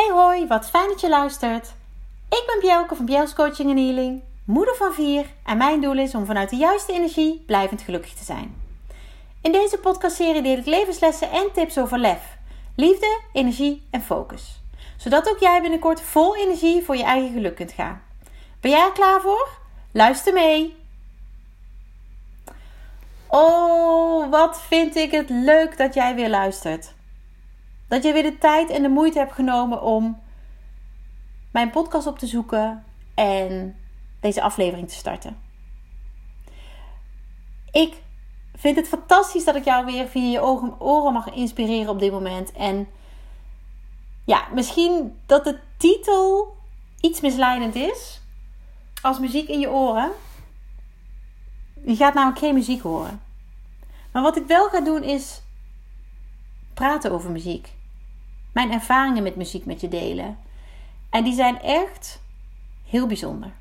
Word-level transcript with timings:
Hey 0.00 0.10
hoi, 0.10 0.46
wat 0.46 0.70
fijn 0.70 0.88
dat 0.88 1.00
je 1.00 1.08
luistert. 1.08 1.66
Ik 2.28 2.42
ben 2.46 2.60
Bjelke 2.60 2.94
van 2.96 3.04
Bjels 3.04 3.34
Coaching 3.34 3.70
en 3.70 3.76
Healing, 3.76 4.22
moeder 4.44 4.74
van 4.76 4.92
vier 4.92 5.26
en 5.44 5.56
mijn 5.56 5.80
doel 5.80 5.98
is 5.98 6.14
om 6.14 6.26
vanuit 6.26 6.50
de 6.50 6.56
juiste 6.56 6.92
energie 6.92 7.42
blijvend 7.46 7.82
gelukkig 7.82 8.12
te 8.14 8.24
zijn. 8.24 8.62
In 9.42 9.52
deze 9.52 9.78
podcastserie 9.78 10.42
deel 10.42 10.56
ik 10.56 10.66
levenslessen 10.66 11.30
en 11.30 11.52
tips 11.52 11.78
over 11.78 11.98
lef, 11.98 12.36
liefde, 12.76 13.20
energie 13.32 13.82
en 13.90 14.02
focus. 14.02 14.60
Zodat 14.96 15.28
ook 15.28 15.38
jij 15.38 15.60
binnenkort 15.60 16.00
vol 16.00 16.36
energie 16.36 16.84
voor 16.84 16.96
je 16.96 17.04
eigen 17.04 17.32
geluk 17.32 17.56
kunt 17.56 17.72
gaan. 17.72 18.02
Ben 18.60 18.70
jij 18.70 18.84
er 18.84 18.92
klaar 18.92 19.20
voor? 19.20 19.48
Luister 19.92 20.32
mee! 20.32 20.76
Oh, 23.26 24.30
wat 24.30 24.60
vind 24.60 24.96
ik 24.96 25.10
het 25.10 25.30
leuk 25.30 25.78
dat 25.78 25.94
jij 25.94 26.14
weer 26.14 26.28
luistert. 26.28 26.92
Dat 27.90 28.02
je 28.02 28.12
weer 28.12 28.22
de 28.22 28.38
tijd 28.38 28.70
en 28.70 28.82
de 28.82 28.88
moeite 28.88 29.18
hebt 29.18 29.32
genomen 29.32 29.82
om 29.82 30.20
mijn 31.50 31.70
podcast 31.70 32.06
op 32.06 32.18
te 32.18 32.26
zoeken 32.26 32.84
en 33.14 33.76
deze 34.20 34.42
aflevering 34.42 34.88
te 34.88 34.94
starten. 34.94 35.36
Ik 37.70 38.02
vind 38.54 38.76
het 38.76 38.88
fantastisch 38.88 39.44
dat 39.44 39.54
ik 39.54 39.64
jou 39.64 39.84
weer 39.84 40.08
via 40.08 40.30
je 40.30 40.44
oren 40.78 41.12
mag 41.12 41.30
inspireren 41.30 41.88
op 41.88 41.98
dit 41.98 42.12
moment. 42.12 42.52
En 42.52 42.88
ja, 44.24 44.48
misschien 44.54 45.20
dat 45.26 45.44
de 45.44 45.58
titel 45.76 46.56
iets 47.00 47.20
misleidend 47.20 47.74
is. 47.74 48.20
Als 49.02 49.18
muziek 49.18 49.48
in 49.48 49.60
je 49.60 49.70
oren. 49.70 50.10
Je 51.84 51.96
gaat 51.96 52.14
namelijk 52.14 52.38
geen 52.38 52.54
muziek 52.54 52.82
horen. 52.82 53.22
Maar 54.12 54.22
wat 54.22 54.36
ik 54.36 54.46
wel 54.46 54.68
ga 54.68 54.80
doen 54.80 55.02
is 55.02 55.42
praten 56.74 57.12
over 57.12 57.30
muziek 57.30 57.78
mijn 58.52 58.72
ervaringen 58.72 59.22
met 59.22 59.36
muziek 59.36 59.64
met 59.64 59.80
je 59.80 59.88
delen. 59.88 60.38
En 61.10 61.24
die 61.24 61.34
zijn 61.34 61.62
echt 61.62 62.22
heel 62.84 63.06
bijzonder. 63.06 63.52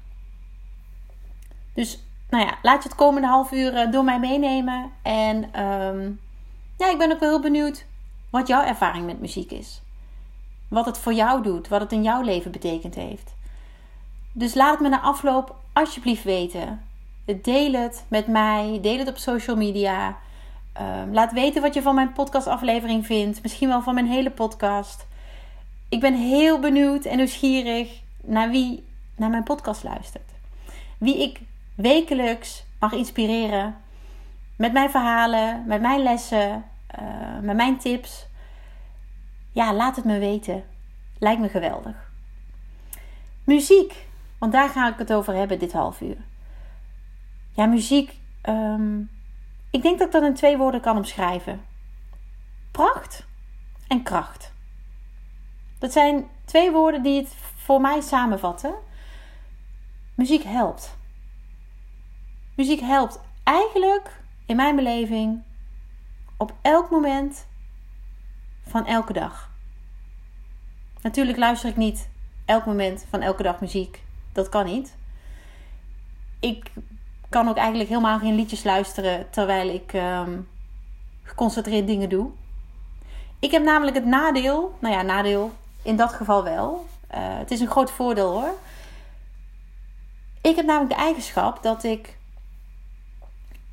Dus 1.73 2.03
nou 2.29 2.45
ja, 2.45 2.57
laat 2.61 2.83
je 2.83 2.89
het 2.89 2.97
komende 2.97 3.27
half 3.27 3.51
uur 3.51 3.75
eh, 3.75 3.91
door 3.91 4.03
mij 4.03 4.19
meenemen. 4.19 4.91
En 5.01 5.53
ehm, 5.53 6.11
ja, 6.77 6.89
ik 6.89 6.97
ben 6.97 7.11
ook 7.11 7.19
wel 7.19 7.29
heel 7.29 7.41
benieuwd 7.41 7.85
wat 8.29 8.47
jouw 8.47 8.63
ervaring 8.63 9.05
met 9.05 9.19
muziek 9.19 9.51
is. 9.51 9.81
Wat 10.67 10.85
het 10.85 10.97
voor 10.97 11.13
jou 11.13 11.43
doet, 11.43 11.67
wat 11.67 11.81
het 11.81 11.91
in 11.91 12.03
jouw 12.03 12.21
leven 12.21 12.51
betekend 12.51 12.95
heeft. 12.95 13.33
Dus 14.31 14.53
laat 14.53 14.71
het 14.71 14.79
me 14.79 14.89
na 14.89 15.01
afloop 15.01 15.55
alsjeblieft 15.73 16.23
weten. 16.23 16.81
Deel 17.41 17.73
het 17.73 18.05
met 18.07 18.27
mij, 18.27 18.79
deel 18.81 18.97
het 18.97 19.07
op 19.07 19.17
social 19.17 19.55
media. 19.55 20.17
Ehm, 20.79 21.11
laat 21.11 21.31
weten 21.31 21.61
wat 21.61 21.73
je 21.73 21.81
van 21.81 21.95
mijn 21.95 22.11
podcastaflevering 22.13 23.05
vindt. 23.05 23.41
Misschien 23.41 23.67
wel 23.67 23.81
van 23.81 23.93
mijn 23.93 24.07
hele 24.07 24.31
podcast. 24.31 25.07
Ik 25.89 25.99
ben 25.99 26.13
heel 26.15 26.59
benieuwd 26.59 27.05
en 27.05 27.17
nieuwsgierig 27.17 28.01
naar 28.23 28.49
wie 28.49 28.85
naar 29.15 29.29
mijn 29.29 29.43
podcast 29.43 29.83
luistert. 29.83 30.31
Wie 30.97 31.21
ik 31.21 31.41
wekelijks 31.75 32.63
mag 32.79 32.91
inspireren 32.91 33.75
met 34.55 34.73
mijn 34.73 34.89
verhalen, 34.89 35.63
met 35.67 35.81
mijn 35.81 36.03
lessen, 36.03 36.65
uh, 37.01 37.39
met 37.41 37.55
mijn 37.55 37.77
tips. 37.77 38.25
Ja, 39.51 39.73
laat 39.73 39.95
het 39.95 40.05
me 40.05 40.19
weten. 40.19 40.63
Lijkt 41.17 41.41
me 41.41 41.49
geweldig. 41.49 42.11
Muziek, 43.43 44.05
want 44.37 44.51
daar 44.51 44.69
ga 44.69 44.89
ik 44.89 44.97
het 44.97 45.13
over 45.13 45.33
hebben 45.33 45.59
dit 45.59 45.73
half 45.73 46.01
uur. 46.01 46.17
Ja, 47.51 47.65
muziek. 47.65 48.17
Um, 48.43 49.09
ik 49.69 49.81
denk 49.81 49.97
dat 49.97 50.07
ik 50.07 50.13
dat 50.13 50.23
in 50.23 50.33
twee 50.33 50.57
woorden 50.57 50.81
kan 50.81 50.97
omschrijven: 50.97 51.65
pracht 52.71 53.25
en 53.87 54.03
kracht. 54.03 54.53
Dat 55.79 55.91
zijn 55.91 56.27
twee 56.45 56.71
woorden 56.71 57.03
die 57.03 57.21
het 57.21 57.35
voor 57.55 57.81
mij 57.81 58.01
samenvatten. 58.01 58.73
Muziek 60.15 60.43
helpt. 60.43 60.97
Muziek 62.55 62.79
helpt 62.79 63.19
eigenlijk 63.43 64.19
in 64.45 64.55
mijn 64.55 64.75
beleving 64.75 65.43
op 66.37 66.53
elk 66.61 66.89
moment 66.89 67.47
van 68.67 68.85
elke 68.85 69.13
dag. 69.13 69.49
Natuurlijk 71.01 71.37
luister 71.37 71.69
ik 71.69 71.77
niet 71.77 72.09
elk 72.45 72.65
moment 72.65 73.05
van 73.09 73.21
elke 73.21 73.43
dag 73.43 73.59
muziek. 73.59 74.01
Dat 74.31 74.49
kan 74.49 74.65
niet. 74.65 74.95
Ik 76.39 76.71
kan 77.29 77.47
ook 77.49 77.57
eigenlijk 77.57 77.89
helemaal 77.89 78.19
geen 78.19 78.35
liedjes 78.35 78.63
luisteren 78.63 79.29
terwijl 79.29 79.69
ik 79.69 79.93
um, 79.93 80.47
geconcentreerd 81.23 81.87
dingen 81.87 82.09
doe. 82.09 82.29
Ik 83.39 83.51
heb 83.51 83.63
namelijk 83.63 83.95
het 83.95 84.05
nadeel, 84.05 84.77
nou 84.79 84.93
ja, 84.93 85.01
nadeel 85.01 85.51
in 85.81 85.95
dat 85.95 86.13
geval 86.13 86.43
wel. 86.43 86.85
Uh, 87.11 87.17
het 87.17 87.51
is 87.51 87.59
een 87.59 87.69
groot 87.69 87.91
voordeel 87.91 88.31
hoor. 88.31 88.53
Ik 90.41 90.55
heb 90.55 90.65
namelijk 90.65 90.91
de 90.91 91.01
eigenschap 91.01 91.63
dat 91.63 91.83
ik 91.83 92.17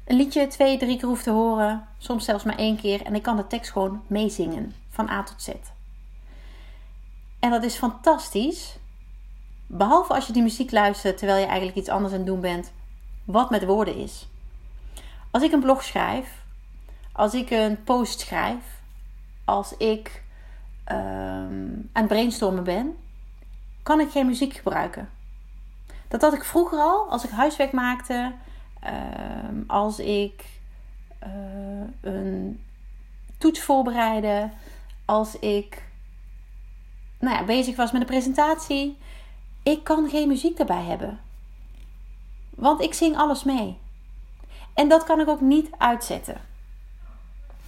een 0.04 0.16
liedje 0.16 0.46
twee, 0.46 0.78
drie 0.78 0.98
keer 0.98 1.08
hoef 1.08 1.22
te 1.22 1.30
horen, 1.30 1.86
soms 1.98 2.24
zelfs 2.24 2.44
maar 2.44 2.56
één 2.56 2.76
keer, 2.76 3.02
en 3.02 3.14
ik 3.14 3.22
kan 3.22 3.36
de 3.36 3.46
tekst 3.46 3.72
gewoon 3.72 4.02
meezingen 4.06 4.74
van 4.90 5.08
A 5.08 5.22
tot 5.22 5.42
Z. 5.42 5.48
En 7.38 7.50
dat 7.50 7.62
is 7.62 7.76
fantastisch. 7.76 8.76
Behalve 9.66 10.14
als 10.14 10.26
je 10.26 10.32
die 10.32 10.42
muziek 10.42 10.70
luistert 10.70 11.18
terwijl 11.18 11.40
je 11.40 11.46
eigenlijk 11.46 11.76
iets 11.78 11.88
anders 11.88 12.12
aan 12.12 12.18
het 12.18 12.28
doen 12.28 12.40
bent 12.40 12.72
wat 13.26 13.50
met 13.50 13.64
woorden 13.64 13.96
is. 13.96 14.28
Als 15.30 15.42
ik 15.42 15.52
een 15.52 15.60
blog 15.60 15.82
schrijf, 15.82 16.42
als 17.12 17.34
ik 17.34 17.50
een 17.50 17.84
post 17.84 18.20
schrijf, 18.20 18.80
als 19.44 19.76
ik 19.76 20.22
um, 20.92 21.90
aan 21.92 22.02
het 22.02 22.06
brainstormen 22.06 22.64
ben, 22.64 22.96
kan 23.82 24.00
ik 24.00 24.10
geen 24.10 24.26
muziek 24.26 24.54
gebruiken. 24.54 25.08
Dat 26.08 26.20
had 26.20 26.34
ik 26.34 26.44
vroeger 26.44 26.78
al, 26.78 27.10
als 27.10 27.24
ik 27.24 27.30
huiswerk 27.30 27.72
maakte, 27.72 28.32
ehm, 28.80 29.62
als 29.66 29.98
ik 29.98 30.44
uh, 31.22 32.12
een 32.12 32.60
toets 33.38 33.60
voorbereidde, 33.60 34.50
als 35.04 35.38
ik 35.38 35.82
nou 37.18 37.36
ja, 37.36 37.44
bezig 37.44 37.76
was 37.76 37.92
met 37.92 38.00
een 38.00 38.06
presentatie. 38.06 38.98
Ik 39.62 39.84
kan 39.84 40.08
geen 40.08 40.28
muziek 40.28 40.56
daarbij 40.56 40.82
hebben. 40.82 41.20
Want 42.56 42.80
ik 42.80 42.94
zing 42.94 43.16
alles 43.16 43.44
mee. 43.44 43.78
En 44.74 44.88
dat 44.88 45.04
kan 45.04 45.20
ik 45.20 45.28
ook 45.28 45.40
niet 45.40 45.70
uitzetten. 45.78 46.40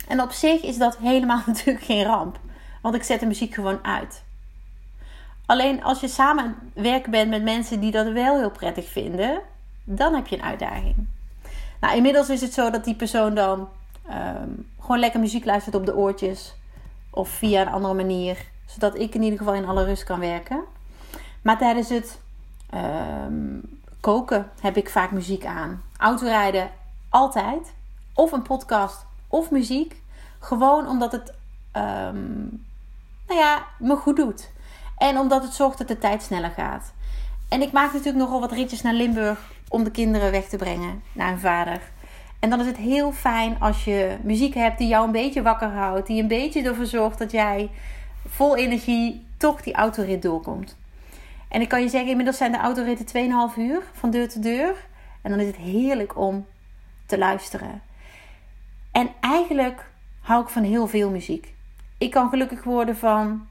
En 0.08 0.22
op 0.22 0.30
zich 0.30 0.62
is 0.62 0.78
dat 0.78 0.96
helemaal 0.96 1.42
natuurlijk 1.46 1.84
geen 1.84 2.04
ramp. 2.04 2.38
Want 2.82 2.94
ik 2.94 3.02
zet 3.02 3.20
de 3.20 3.26
muziek 3.26 3.54
gewoon 3.54 3.84
uit. 3.84 4.22
Alleen 5.46 5.84
als 5.84 6.00
je 6.00 6.08
samen 6.08 6.56
werken 6.74 7.10
bent 7.10 7.30
met 7.30 7.42
mensen 7.42 7.80
die 7.80 7.90
dat 7.90 8.12
wel 8.12 8.38
heel 8.38 8.50
prettig 8.50 8.88
vinden, 8.88 9.40
dan 9.84 10.14
heb 10.14 10.26
je 10.26 10.36
een 10.36 10.42
uitdaging. 10.42 11.06
Nou, 11.80 11.96
inmiddels 11.96 12.28
is 12.28 12.40
het 12.40 12.52
zo 12.52 12.70
dat 12.70 12.84
die 12.84 12.94
persoon 12.94 13.34
dan 13.34 13.68
ehm, 14.08 14.48
gewoon 14.80 14.98
lekker 14.98 15.20
muziek 15.20 15.44
luistert 15.44 15.74
op 15.74 15.86
de 15.86 15.96
oortjes. 15.96 16.54
Of 17.10 17.28
via 17.28 17.60
een 17.60 17.72
andere 17.72 17.94
manier. 17.94 18.38
Zodat 18.66 18.98
ik 18.98 19.14
in 19.14 19.22
ieder 19.22 19.38
geval 19.38 19.54
in 19.54 19.66
alle 19.66 19.84
rust 19.84 20.04
kan 20.04 20.20
werken. 20.20 20.64
Maar 21.42 21.58
tijdens 21.58 21.88
het 21.88 22.20
ehm, 22.70 23.58
koken 24.00 24.50
heb 24.60 24.76
ik 24.76 24.90
vaak 24.90 25.10
muziek 25.10 25.44
aan. 25.44 25.82
Autorijden 25.96 26.70
altijd. 27.08 27.74
Of 28.14 28.32
een 28.32 28.42
podcast 28.42 29.06
of 29.28 29.50
muziek. 29.50 30.02
Gewoon 30.38 30.88
omdat 30.88 31.12
het 31.12 31.34
um, 31.76 32.66
nou 33.26 33.40
ja, 33.40 33.66
me 33.78 33.96
goed 33.96 34.16
doet. 34.16 34.50
En 34.96 35.18
omdat 35.18 35.42
het 35.42 35.52
zorgt 35.52 35.78
dat 35.78 35.88
de 35.88 35.98
tijd 35.98 36.22
sneller 36.22 36.50
gaat. 36.50 36.92
En 37.48 37.62
ik 37.62 37.72
maak 37.72 37.92
natuurlijk 37.92 38.24
nogal 38.24 38.40
wat 38.40 38.52
ritjes 38.52 38.82
naar 38.82 38.94
Limburg 38.94 39.52
om 39.68 39.84
de 39.84 39.90
kinderen 39.90 40.30
weg 40.30 40.48
te 40.48 40.56
brengen 40.56 41.02
naar 41.12 41.28
hun 41.28 41.38
vader. 41.38 41.80
En 42.38 42.50
dan 42.50 42.60
is 42.60 42.66
het 42.66 42.76
heel 42.76 43.12
fijn 43.12 43.60
als 43.60 43.84
je 43.84 44.16
muziek 44.22 44.54
hebt 44.54 44.78
die 44.78 44.88
jou 44.88 45.06
een 45.06 45.12
beetje 45.12 45.42
wakker 45.42 45.68
houdt. 45.68 46.06
Die 46.06 46.22
een 46.22 46.28
beetje 46.28 46.62
ervoor 46.62 46.86
zorgt 46.86 47.18
dat 47.18 47.30
jij 47.30 47.70
vol 48.28 48.56
energie 48.56 49.26
toch 49.36 49.62
die 49.62 49.74
autorit 49.74 50.22
doorkomt. 50.22 50.76
En 51.48 51.60
ik 51.60 51.68
kan 51.68 51.82
je 51.82 51.88
zeggen, 51.88 52.10
inmiddels 52.10 52.36
zijn 52.36 52.52
de 52.52 52.58
autoritten 52.58 53.06
2,5 53.52 53.58
uur 53.58 53.82
van 53.92 54.10
deur 54.10 54.28
te 54.28 54.38
deur. 54.38 54.86
En 55.22 55.30
dan 55.30 55.40
is 55.40 55.46
het 55.46 55.56
heerlijk 55.56 56.16
om 56.16 56.46
te 57.06 57.18
luisteren. 57.18 57.82
En 58.92 59.10
eigenlijk 59.20 59.90
hou 60.20 60.42
ik 60.42 60.48
van 60.48 60.62
heel 60.62 60.86
veel 60.86 61.10
muziek. 61.10 61.54
Ik 61.98 62.10
kan 62.10 62.28
gelukkig 62.28 62.64
worden 62.64 62.96
van 62.96 63.46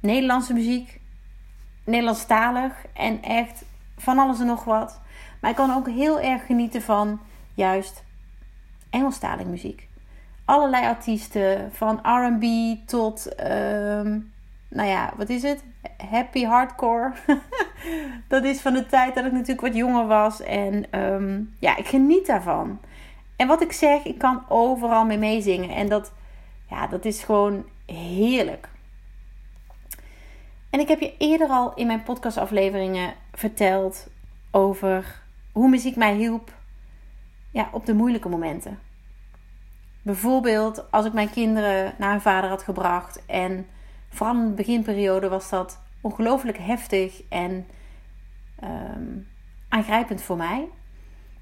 Nederlandse 0.00 0.52
muziek, 0.52 1.00
Nederlandstalig 1.84 2.72
en 2.92 3.22
echt 3.22 3.64
van 3.96 4.18
alles 4.18 4.40
en 4.40 4.46
nog 4.46 4.64
wat. 4.64 5.00
Maar 5.40 5.50
ik 5.50 5.56
kan 5.56 5.74
ook 5.74 5.88
heel 5.88 6.20
erg 6.20 6.46
genieten 6.46 6.82
van 6.82 7.20
juist 7.54 8.04
Engelstalige 8.90 9.48
muziek. 9.48 9.88
Allerlei 10.44 10.86
artiesten, 10.86 11.72
van 11.72 12.00
RB 12.02 12.44
tot, 12.86 13.34
ehm, 13.34 14.18
nou 14.74 14.88
ja, 14.88 15.12
wat 15.16 15.28
is 15.28 15.42
het? 15.42 15.64
happy 16.10 16.44
hardcore. 16.44 17.12
dat 18.28 18.44
is 18.44 18.60
van 18.60 18.72
de 18.72 18.86
tijd 18.86 19.14
dat 19.14 19.24
ik 19.24 19.32
natuurlijk 19.32 19.60
wat 19.60 19.74
jonger 19.74 20.06
was. 20.06 20.40
En 20.40 20.90
ehm, 20.90 21.42
ja, 21.58 21.76
ik 21.76 21.86
geniet 21.86 22.26
daarvan. 22.26 22.80
En 23.36 23.46
wat 23.46 23.62
ik 23.62 23.72
zeg, 23.72 24.04
ik 24.04 24.18
kan 24.18 24.44
overal 24.48 25.04
mee 25.04 25.18
meezingen. 25.18 25.70
En 25.70 25.88
dat, 25.88 26.12
ja, 26.70 26.86
dat 26.86 27.04
is 27.04 27.22
gewoon 27.22 27.64
heerlijk. 27.86 28.68
En 30.70 30.80
ik 30.80 30.88
heb 30.88 31.00
je 31.00 31.14
eerder 31.18 31.48
al 31.48 31.74
in 31.74 31.86
mijn 31.86 32.02
podcastafleveringen 32.02 33.14
verteld 33.32 34.08
over 34.50 35.22
hoe 35.52 35.68
muziek 35.68 35.96
mij 35.96 36.14
hielp 36.14 36.52
ja, 37.50 37.68
op 37.72 37.86
de 37.86 37.94
moeilijke 37.94 38.28
momenten. 38.28 38.78
Bijvoorbeeld 40.02 40.90
als 40.90 41.06
ik 41.06 41.12
mijn 41.12 41.30
kinderen 41.30 41.94
naar 41.98 42.10
hun 42.10 42.20
vader 42.20 42.50
had 42.50 42.62
gebracht. 42.62 43.26
En 43.26 43.66
vooral 44.14 44.36
in 44.36 44.48
de 44.48 44.54
beginperiode 44.54 45.28
was 45.28 45.50
dat 45.50 45.80
ongelooflijk 46.00 46.58
heftig 46.58 47.22
en 47.28 47.66
ehm, 48.60 49.18
aangrijpend 49.68 50.22
voor 50.22 50.36
mij. 50.36 50.68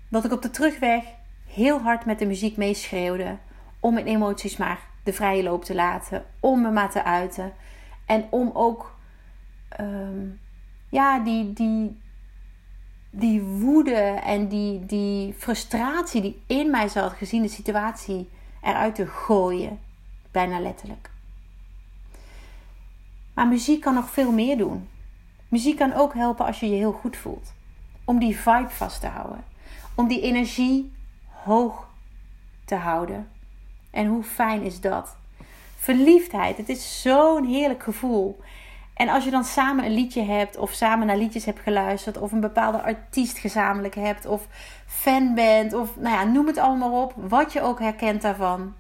Dat 0.09 0.25
ik 0.25 0.33
op 0.33 0.43
de 0.43 0.51
terugweg 0.51 1.05
heel 1.47 1.81
hard 1.81 2.05
met 2.05 2.19
de 2.19 2.27
muziek 2.27 2.57
meeschreeuwde. 2.57 3.37
Om 3.81 3.95
mijn 3.95 4.07
emoties 4.07 4.57
maar 4.57 4.81
de 5.03 5.13
vrije 5.13 5.43
loop 5.43 5.65
te 5.65 5.75
laten. 5.75 6.25
Om 6.41 6.61
me 6.61 6.71
maar 6.71 6.91
te 6.91 7.05
uiten. 7.05 7.53
En 8.07 8.27
om 8.31 8.51
ook 8.53 8.99
ehm, 9.69 10.27
ja, 10.89 11.19
die, 11.19 11.53
die, 11.53 12.01
die 13.11 13.43
woede 13.43 14.01
en 14.25 14.49
die, 14.49 14.87
die 14.87 15.35
frustratie 15.35 16.21
die 16.21 16.43
in 16.47 16.71
mij 16.71 16.89
zat, 16.89 17.13
gezien 17.13 17.43
de 17.43 17.49
situatie, 17.49 18.29
eruit 18.63 18.95
te 18.95 19.07
gooien. 19.07 19.79
Bijna 20.31 20.61
letterlijk. 20.61 21.12
Maar 23.35 23.47
muziek 23.47 23.81
kan 23.81 23.95
nog 23.95 24.11
veel 24.11 24.33
meer 24.33 24.57
doen. 24.57 24.89
Muziek 25.49 25.77
kan 25.77 25.93
ook 25.93 26.15
helpen 26.15 26.47
als 26.47 26.61
je 26.61 26.69
je 26.69 26.77
heel 26.77 26.93
goed 26.93 27.17
voelt. 27.17 27.53
Om 28.05 28.19
die 28.19 28.37
vibe 28.37 28.69
vast 28.69 29.01
te 29.01 29.07
houden. 29.07 29.45
Om 29.95 30.09
die 30.09 30.21
energie 30.21 30.93
hoog 31.27 31.89
te 32.65 32.75
houden. 32.75 33.29
En 33.91 34.07
hoe 34.07 34.23
fijn 34.23 34.63
is 34.63 34.81
dat? 34.81 35.17
Verliefdheid, 35.77 36.57
het 36.57 36.69
is 36.69 37.03
zo'n 37.03 37.45
heerlijk 37.45 37.83
gevoel. 37.83 38.41
En 38.95 39.09
als 39.09 39.25
je 39.25 39.31
dan 39.31 39.45
samen 39.45 39.85
een 39.85 39.95
liedje 39.95 40.23
hebt, 40.23 40.57
of 40.57 40.73
samen 40.73 41.07
naar 41.07 41.17
liedjes 41.17 41.45
hebt 41.45 41.61
geluisterd, 41.61 42.19
of 42.19 42.33
een 42.33 42.41
bepaalde 42.41 42.83
artiest 42.83 43.39
gezamenlijk 43.39 43.95
hebt, 43.95 44.27
of 44.27 44.47
fan 44.87 45.35
bent, 45.35 45.73
of 45.73 45.97
nou 45.97 46.15
ja, 46.15 46.25
noem 46.25 46.47
het 46.47 46.59
allemaal 46.59 47.03
op, 47.03 47.15
wat 47.17 47.53
je 47.53 47.61
ook 47.61 47.79
herkent 47.79 48.23
daarvan. 48.23 48.75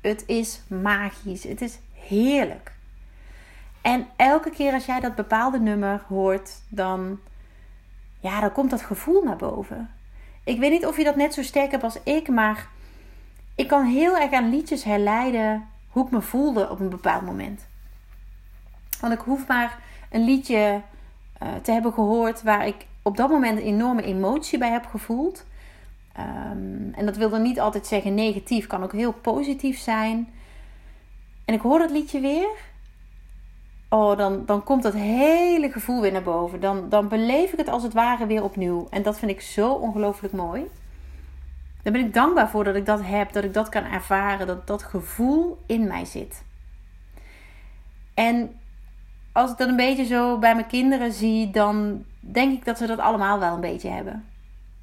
Het 0.00 0.24
is 0.26 0.60
magisch, 0.66 1.42
het 1.42 1.60
is 1.60 1.78
heerlijk. 1.92 2.72
En 3.82 4.06
elke 4.16 4.50
keer 4.50 4.72
als 4.72 4.86
jij 4.86 5.00
dat 5.00 5.14
bepaalde 5.14 5.60
nummer 5.60 6.02
hoort, 6.08 6.50
dan, 6.68 7.18
ja, 8.20 8.40
dan 8.40 8.52
komt 8.52 8.70
dat 8.70 8.82
gevoel 8.82 9.22
naar 9.22 9.36
boven. 9.36 9.90
Ik 10.44 10.58
weet 10.58 10.70
niet 10.70 10.86
of 10.86 10.96
je 10.96 11.04
dat 11.04 11.16
net 11.16 11.34
zo 11.34 11.42
sterk 11.42 11.70
hebt 11.70 11.82
als 11.82 12.02
ik, 12.02 12.28
maar 12.28 12.66
ik 13.54 13.68
kan 13.68 13.84
heel 13.84 14.18
erg 14.18 14.32
aan 14.32 14.50
liedjes 14.50 14.84
herleiden 14.84 15.68
hoe 15.88 16.04
ik 16.04 16.10
me 16.10 16.20
voelde 16.20 16.70
op 16.70 16.80
een 16.80 16.88
bepaald 16.88 17.22
moment. 17.22 17.66
Want 19.00 19.12
ik 19.12 19.20
hoef 19.20 19.46
maar 19.46 19.78
een 20.10 20.24
liedje 20.24 20.80
uh, 21.42 21.48
te 21.62 21.72
hebben 21.72 21.92
gehoord 21.92 22.42
waar 22.42 22.66
ik 22.66 22.86
op 23.02 23.16
dat 23.16 23.30
moment 23.30 23.58
een 23.58 23.64
enorme 23.64 24.02
emotie 24.02 24.58
bij 24.58 24.70
heb 24.70 24.86
gevoeld. 24.86 25.46
Um, 26.18 26.92
en 26.94 27.06
dat 27.06 27.16
wil 27.16 27.30
dan 27.30 27.42
niet 27.42 27.60
altijd 27.60 27.86
zeggen 27.86 28.14
negatief, 28.14 28.66
kan 28.66 28.82
ook 28.82 28.92
heel 28.92 29.12
positief 29.12 29.78
zijn. 29.78 30.28
En 31.44 31.54
ik 31.54 31.60
hoor 31.60 31.78
dat 31.78 31.90
liedje 31.90 32.20
weer. 32.20 32.48
Oh, 33.92 34.16
dan, 34.16 34.46
dan 34.46 34.62
komt 34.62 34.82
dat 34.82 34.94
hele 34.94 35.70
gevoel 35.70 36.00
weer 36.00 36.12
naar 36.12 36.22
boven. 36.22 36.60
Dan, 36.60 36.88
dan 36.88 37.08
beleef 37.08 37.52
ik 37.52 37.58
het 37.58 37.68
als 37.68 37.82
het 37.82 37.92
ware 37.92 38.26
weer 38.26 38.42
opnieuw. 38.42 38.86
En 38.90 39.02
dat 39.02 39.18
vind 39.18 39.30
ik 39.30 39.40
zo 39.40 39.72
ongelooflijk 39.72 40.34
mooi. 40.34 40.66
Daar 41.82 41.92
ben 41.92 42.04
ik 42.04 42.14
dankbaar 42.14 42.50
voor 42.50 42.64
dat 42.64 42.74
ik 42.74 42.86
dat 42.86 43.00
heb, 43.02 43.32
dat 43.32 43.44
ik 43.44 43.54
dat 43.54 43.68
kan 43.68 43.84
ervaren, 43.84 44.46
dat 44.46 44.66
dat 44.66 44.82
gevoel 44.82 45.58
in 45.66 45.86
mij 45.86 46.04
zit. 46.04 46.42
En 48.14 48.60
als 49.32 49.50
ik 49.50 49.56
dat 49.56 49.68
een 49.68 49.76
beetje 49.76 50.04
zo 50.04 50.38
bij 50.38 50.54
mijn 50.54 50.66
kinderen 50.66 51.12
zie, 51.12 51.50
dan 51.50 52.04
denk 52.20 52.58
ik 52.58 52.64
dat 52.64 52.78
ze 52.78 52.86
dat 52.86 52.98
allemaal 52.98 53.38
wel 53.38 53.54
een 53.54 53.60
beetje 53.60 53.88
hebben. 53.88 54.24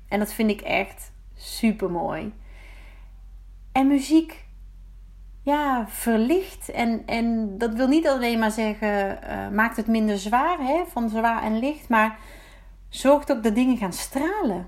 En 0.07 0.19
dat 0.19 0.33
vind 0.33 0.49
ik 0.49 0.61
echt 0.61 1.11
super 1.35 1.91
mooi. 1.91 2.33
En 3.71 3.87
muziek, 3.87 4.45
ja, 5.47 5.85
verlicht. 5.87 6.69
En, 6.69 7.03
en 7.05 7.57
dat 7.57 7.73
wil 7.73 7.87
niet 7.87 8.07
alleen 8.07 8.39
maar 8.39 8.51
zeggen, 8.51 9.19
uh, 9.23 9.49
maakt 9.49 9.77
het 9.77 9.87
minder 9.87 10.17
zwaar, 10.17 10.57
hè, 10.59 10.83
van 10.87 11.09
zwaar 11.09 11.43
en 11.43 11.59
licht, 11.59 11.89
maar 11.89 12.17
zorgt 12.89 13.31
ook 13.31 13.43
dat 13.43 13.55
dingen 13.55 13.77
gaan 13.77 13.93
stralen. 13.93 14.67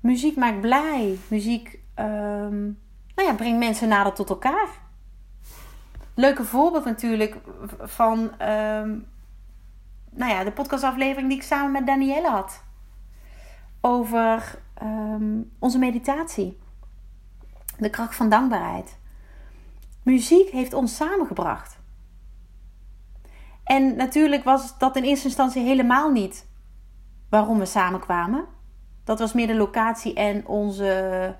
Muziek 0.00 0.36
maakt 0.36 0.60
blij. 0.60 1.18
Muziek 1.28 1.78
um, 1.98 2.78
nou 3.14 3.28
ja, 3.28 3.34
brengt 3.34 3.58
mensen 3.58 3.88
nader 3.88 4.12
tot 4.12 4.28
elkaar. 4.28 4.68
Leuke 6.14 6.44
voorbeeld 6.44 6.84
natuurlijk 6.84 7.36
van 7.80 8.18
um, 8.18 9.06
nou 10.10 10.32
ja, 10.32 10.44
de 10.44 10.52
podcastaflevering 10.52 11.28
die 11.28 11.38
ik 11.38 11.44
samen 11.44 11.72
met 11.72 11.86
Danielle 11.86 12.28
had. 12.28 12.62
Over 13.80 14.58
um, 14.82 15.52
onze 15.58 15.78
meditatie. 15.78 16.58
De 17.78 17.90
kracht 17.90 18.14
van 18.14 18.28
dankbaarheid. 18.28 19.02
Muziek 20.04 20.50
heeft 20.50 20.72
ons 20.72 20.96
samengebracht. 20.96 21.78
En 23.64 23.96
natuurlijk 23.96 24.44
was 24.44 24.78
dat 24.78 24.96
in 24.96 25.02
eerste 25.02 25.26
instantie 25.26 25.62
helemaal 25.62 26.10
niet 26.10 26.46
waarom 27.28 27.58
we 27.58 27.64
samenkwamen. 27.64 28.44
Dat 29.04 29.18
was 29.18 29.32
meer 29.32 29.46
de 29.46 29.54
locatie 29.54 30.14
en 30.14 30.46
onze 30.46 31.36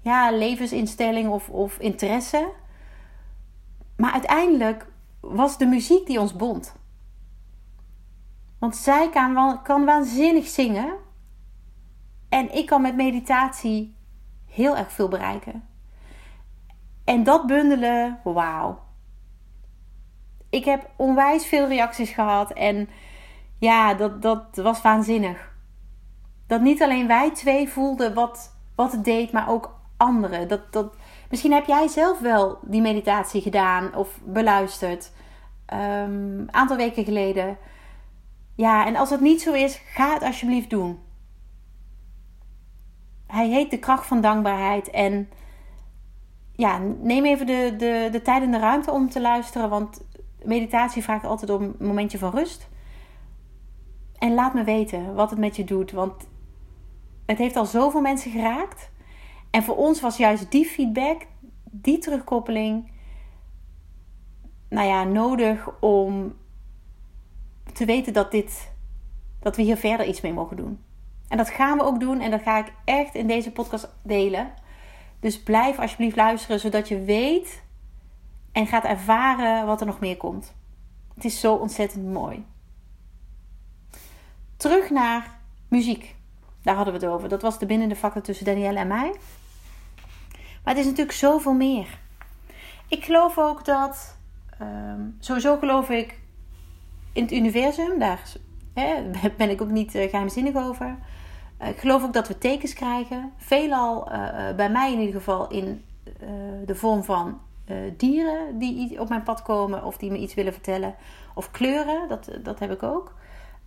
ja, 0.00 0.30
levensinstelling 0.30 1.28
of, 1.28 1.48
of 1.48 1.78
interesse. 1.78 2.52
Maar 3.96 4.12
uiteindelijk 4.12 4.86
was 5.20 5.58
de 5.58 5.66
muziek 5.66 6.06
die 6.06 6.20
ons 6.20 6.36
bond. 6.36 6.74
Want 8.58 8.76
zij 8.76 9.10
kan, 9.10 9.62
kan 9.62 9.84
waanzinnig 9.84 10.46
zingen. 10.46 10.94
En 12.28 12.54
ik 12.54 12.66
kan 12.66 12.82
met 12.82 12.96
meditatie 12.96 13.96
heel 14.46 14.76
erg 14.76 14.92
veel 14.92 15.08
bereiken. 15.08 15.73
En 17.04 17.22
dat 17.22 17.46
bundelen, 17.46 18.20
wauw. 18.24 18.82
Ik 20.50 20.64
heb 20.64 20.90
onwijs 20.96 21.46
veel 21.46 21.66
reacties 21.68 22.10
gehad. 22.10 22.52
En 22.52 22.88
ja, 23.58 23.94
dat, 23.94 24.22
dat 24.22 24.56
was 24.56 24.82
waanzinnig. 24.82 25.52
Dat 26.46 26.60
niet 26.60 26.82
alleen 26.82 27.06
wij 27.06 27.30
twee 27.30 27.68
voelden 27.68 28.14
wat, 28.14 28.56
wat 28.74 28.92
het 28.92 29.04
deed, 29.04 29.32
maar 29.32 29.48
ook 29.48 29.80
anderen. 29.96 30.48
Dat, 30.48 30.72
dat, 30.72 30.96
misschien 31.30 31.52
heb 31.52 31.66
jij 31.66 31.88
zelf 31.88 32.20
wel 32.20 32.58
die 32.62 32.80
meditatie 32.80 33.42
gedaan 33.42 33.94
of 33.94 34.20
beluisterd. 34.24 35.12
Een 35.66 35.80
um, 35.80 36.46
aantal 36.50 36.76
weken 36.76 37.04
geleden. 37.04 37.58
Ja, 38.54 38.86
en 38.86 38.96
als 38.96 39.10
het 39.10 39.20
niet 39.20 39.42
zo 39.42 39.52
is, 39.52 39.80
ga 39.86 40.12
het 40.12 40.22
alsjeblieft 40.22 40.70
doen. 40.70 41.02
Hij 43.26 43.48
heet 43.48 43.70
de 43.70 43.78
kracht 43.78 44.06
van 44.06 44.20
dankbaarheid. 44.20 44.90
En 44.90 45.28
ja, 46.56 46.78
neem 47.00 47.24
even 47.24 47.46
de, 47.46 47.74
de, 47.78 48.08
de 48.12 48.22
tijd 48.22 48.42
en 48.42 48.50
de 48.50 48.58
ruimte 48.58 48.90
om 48.90 49.10
te 49.10 49.20
luisteren. 49.20 49.68
Want 49.68 50.04
meditatie 50.42 51.02
vraagt 51.02 51.24
altijd 51.24 51.50
om 51.50 51.62
een 51.62 51.86
momentje 51.86 52.18
van 52.18 52.30
rust. 52.30 52.68
En 54.18 54.34
laat 54.34 54.54
me 54.54 54.64
weten 54.64 55.14
wat 55.14 55.30
het 55.30 55.38
met 55.38 55.56
je 55.56 55.64
doet. 55.64 55.90
Want 55.90 56.28
het 57.26 57.38
heeft 57.38 57.56
al 57.56 57.66
zoveel 57.66 58.00
mensen 58.00 58.30
geraakt. 58.30 58.90
En 59.50 59.62
voor 59.62 59.76
ons 59.76 60.00
was 60.00 60.16
juist 60.16 60.50
die 60.50 60.64
feedback, 60.64 61.26
die 61.70 61.98
terugkoppeling, 61.98 62.90
nou 64.68 64.88
ja, 64.88 65.04
nodig 65.04 65.80
om 65.80 66.34
te 67.72 67.84
weten 67.84 68.12
dat 68.12 68.30
dit, 68.30 68.72
dat 69.40 69.56
we 69.56 69.62
hier 69.62 69.76
verder 69.76 70.06
iets 70.06 70.20
mee 70.20 70.32
mogen 70.32 70.56
doen. 70.56 70.78
En 71.28 71.36
dat 71.36 71.50
gaan 71.50 71.78
we 71.78 71.84
ook 71.84 72.00
doen 72.00 72.20
en 72.20 72.30
dat 72.30 72.42
ga 72.42 72.58
ik 72.58 72.72
echt 72.84 73.14
in 73.14 73.26
deze 73.26 73.52
podcast 73.52 73.94
delen. 74.02 74.52
Dus 75.24 75.42
blijf 75.42 75.78
alsjeblieft 75.78 76.16
luisteren, 76.16 76.60
zodat 76.60 76.88
je 76.88 77.00
weet 77.00 77.62
en 78.52 78.66
gaat 78.66 78.84
ervaren 78.84 79.66
wat 79.66 79.80
er 79.80 79.86
nog 79.86 80.00
meer 80.00 80.16
komt. 80.16 80.54
Het 81.14 81.24
is 81.24 81.40
zo 81.40 81.54
ontzettend 81.54 82.12
mooi. 82.12 82.44
Terug 84.56 84.90
naar 84.90 85.38
muziek. 85.68 86.14
Daar 86.62 86.74
hadden 86.74 86.94
we 86.94 87.00
het 87.00 87.08
over. 87.08 87.28
Dat 87.28 87.42
was 87.42 87.58
de 87.58 87.66
bindende 87.66 87.96
factor 87.96 88.22
tussen 88.22 88.44
Danielle 88.44 88.78
en 88.78 88.86
mij. 88.86 89.14
Maar 90.64 90.74
het 90.74 90.78
is 90.78 90.84
natuurlijk 90.84 91.16
zoveel 91.16 91.54
meer. 91.54 91.98
Ik 92.88 93.04
geloof 93.04 93.38
ook 93.38 93.64
dat. 93.64 94.16
Um, 94.60 95.16
sowieso 95.20 95.58
geloof 95.58 95.90
ik 95.90 96.20
in 97.12 97.22
het 97.22 97.32
universum. 97.32 97.98
Daar 97.98 98.22
hè, 98.74 99.10
ben 99.36 99.50
ik 99.50 99.62
ook 99.62 99.70
niet 99.70 99.94
uh, 99.94 100.10
geheimzinnig 100.10 100.54
over. 100.54 100.96
Uh, 101.64 101.70
ik 101.70 101.78
geloof 101.78 102.02
ook 102.02 102.12
dat 102.12 102.28
we 102.28 102.38
tekens 102.38 102.72
krijgen. 102.72 103.32
Veelal, 103.36 104.12
uh, 104.12 104.54
bij 104.56 104.70
mij 104.70 104.92
in 104.92 104.98
ieder 104.98 105.14
geval, 105.14 105.48
in 105.48 105.84
de 106.64 106.74
vorm 106.74 107.04
van 107.04 107.40
dieren 107.96 108.58
die 108.58 109.00
op 109.00 109.08
mijn 109.08 109.22
pad 109.22 109.42
komen 109.42 109.84
of 109.84 109.96
die 109.96 110.10
me 110.10 110.18
iets 110.18 110.34
willen 110.34 110.52
vertellen. 110.52 110.94
Of 111.34 111.50
kleuren, 111.50 112.08
dat, 112.08 112.30
dat 112.42 112.58
heb 112.58 112.70
ik 112.72 112.82
ook. 112.82 113.14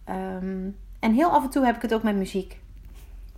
Um, 0.09 0.77
en 0.99 1.13
heel 1.13 1.29
af 1.29 1.43
en 1.43 1.49
toe 1.49 1.65
heb 1.65 1.75
ik 1.75 1.81
het 1.81 1.93
ook 1.93 2.03
met 2.03 2.15
muziek. 2.15 2.59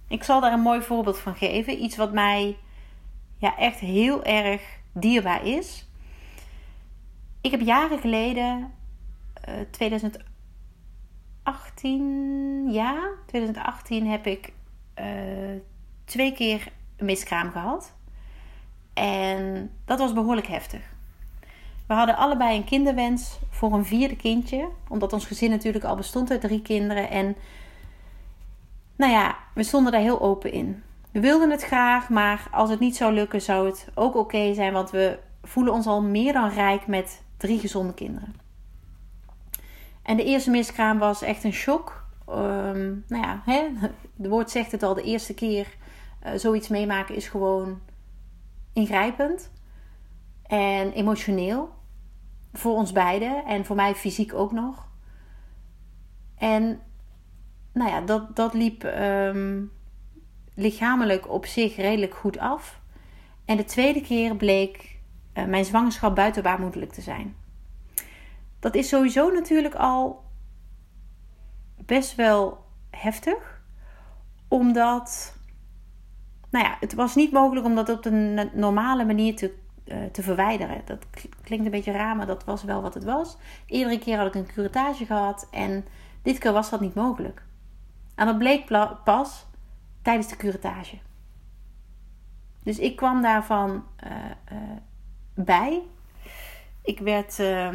Ik 0.08 0.24
zal 0.24 0.42
daar 0.42 0.54
een 0.54 0.60
mooi 0.60 0.82
voorbeeld 0.82 1.20
van 1.20 1.36
geven. 1.36 1.84
Iets 1.84 1.98
wat 1.98 2.14
mij 2.14 2.58
ja, 3.38 3.58
echt 3.58 3.80
heel 3.80 4.24
erg 4.24 4.62
dierbaar 4.94 5.46
is. 5.46 5.88
Ik 7.42 7.52
heb 7.52 7.62
jaren 7.62 8.00
geleden 8.00 8.72
2018, 11.80 12.72
ja, 12.72 13.10
2018 13.26 14.08
heb 14.08 14.26
ik 14.26 14.54
uh, 15.00 15.06
twee 16.06 16.34
keer 16.34 16.72
een 16.98 17.06
miskraam 17.06 17.52
gehad. 17.52 17.94
En 18.94 19.72
dat 19.86 20.00
was 20.00 20.14
behoorlijk 20.14 20.48
heftig. 20.48 20.82
We 21.88 21.94
hadden 21.94 22.18
allebei 22.18 22.58
een 22.58 22.64
kinderwens 22.64 23.40
voor 23.50 23.74
een 23.74 23.86
vierde 23.86 24.16
kindje. 24.16 24.68
Omdat 24.90 25.14
ons 25.14 25.26
gezin 25.26 25.50
natuurlijk 25.50 25.84
al 25.84 25.96
bestond 25.96 26.32
uit 26.32 26.42
drie 26.42 26.62
kinderen. 26.62 27.10
En 27.10 27.36
nou 28.96 29.12
ja, 29.12 29.36
we 29.54 29.64
stonden 29.64 29.92
daar 29.92 30.02
heel 30.02 30.22
open 30.22 30.52
in. 30.52 30.84
We 31.12 31.20
wilden 31.20 31.50
het 31.50 31.64
graag, 31.64 32.10
maar 32.10 32.48
als 32.52 32.70
het 32.70 32.80
niet 32.80 32.96
zou 32.96 33.14
lukken, 33.14 33.42
zou 33.42 33.66
het 33.68 33.88
ook 33.96 34.16
oké 34.16 34.54
zijn. 34.54 34.74
Want 34.74 34.90
we 34.90 35.20
voelen 35.44 35.74
ons 35.74 35.88
al 35.88 36.02
meer 36.02 36.34
dan 36.34 36.50
rijk 36.50 36.88
met 36.88 37.22
drie 37.38 37.60
gezonde 37.60 37.94
kinderen. 37.94 38.49
En 40.10 40.18
de 40.18 40.24
eerste 40.24 40.50
miskraam 40.50 40.98
was 40.98 41.22
echt 41.22 41.44
een 41.44 41.54
shock. 41.54 42.06
Um, 42.30 43.04
nou 43.08 43.24
ja, 43.24 43.42
hè, 43.46 43.68
de 44.24 44.30
woord 44.30 44.50
zegt 44.50 44.72
het 44.72 44.84
al, 44.84 44.94
de 44.94 45.04
eerste 45.04 45.34
keer 45.34 45.76
uh, 46.26 46.32
zoiets 46.36 46.68
meemaken 46.68 47.16
is 47.16 47.28
gewoon 47.28 47.80
ingrijpend 48.74 49.52
en 50.44 50.92
emotioneel. 50.92 51.70
Voor 52.54 52.76
ons 52.76 52.92
beiden 52.92 53.46
en 53.46 53.66
voor 53.66 53.76
mij 53.76 53.96
fysiek 53.96 54.34
ook 54.34 54.52
nog. 54.52 54.88
En 56.38 56.80
nou 57.74 57.90
ja, 57.90 58.02
dat, 58.02 58.36
dat 58.36 58.54
liep 58.54 58.84
um, 58.84 59.72
lichamelijk 60.54 61.30
op 61.30 61.46
zich 61.46 61.76
redelijk 61.76 62.14
goed 62.14 62.38
af. 62.38 62.82
En 63.46 63.58
de 63.58 63.66
tweede 63.66 64.02
keer 64.02 64.36
bleek 64.36 65.00
uh, 65.34 65.46
mijn 65.46 65.66
zwangerschap 65.66 66.16
buitenbaarmoedelijk 66.16 66.92
te 66.92 67.02
zijn. 67.02 67.36
Dat 68.60 68.76
is 68.76 68.90
sowieso 68.90 69.32
natuurlijk 69.32 69.76
al 69.76 70.24
best 71.86 72.16
wel 72.16 72.66
heftig. 72.90 73.62
Omdat, 74.48 75.38
nou 76.50 76.66
ja, 76.66 76.78
het 76.80 76.94
was 76.94 77.16
niet 77.16 77.32
mogelijk 77.32 77.66
om 77.66 77.76
dat 77.76 77.90
op 77.90 78.06
een 78.06 78.50
normale 78.54 79.06
manier 79.06 79.36
te, 79.36 79.56
uh, 79.86 80.04
te 80.12 80.22
verwijderen. 80.22 80.82
Dat 80.86 81.06
klinkt 81.44 81.66
een 81.66 81.72
beetje 81.72 81.92
raar, 81.92 82.16
maar 82.16 82.28
dat 82.28 82.44
was 82.44 82.64
wel 82.64 82.82
wat 82.82 82.94
het 82.94 83.04
was. 83.04 83.38
Iedere 83.66 84.00
keer 84.00 84.18
had 84.18 84.28
ik 84.28 84.36
een 84.36 84.54
curatage 84.54 85.06
gehad 85.06 85.48
en 85.52 85.86
dit 86.22 86.38
keer 86.38 86.52
was 86.52 86.70
dat 86.70 86.82
niet 86.82 86.96
mogelijk. 86.96 87.44
En 88.16 88.26
dat 88.26 88.38
bleek 88.38 88.66
pas 89.04 89.48
tijdens 90.02 90.28
de 90.28 90.36
curatage. 90.36 90.98
Dus 92.64 92.80
ik 92.80 92.96
kwam 92.96 93.22
daarvan 93.22 93.84
uh, 94.04 94.12
uh, 94.52 94.58
bij. 95.34 95.82
Ik 96.82 97.00
werd 97.00 97.40
uh, 97.40 97.70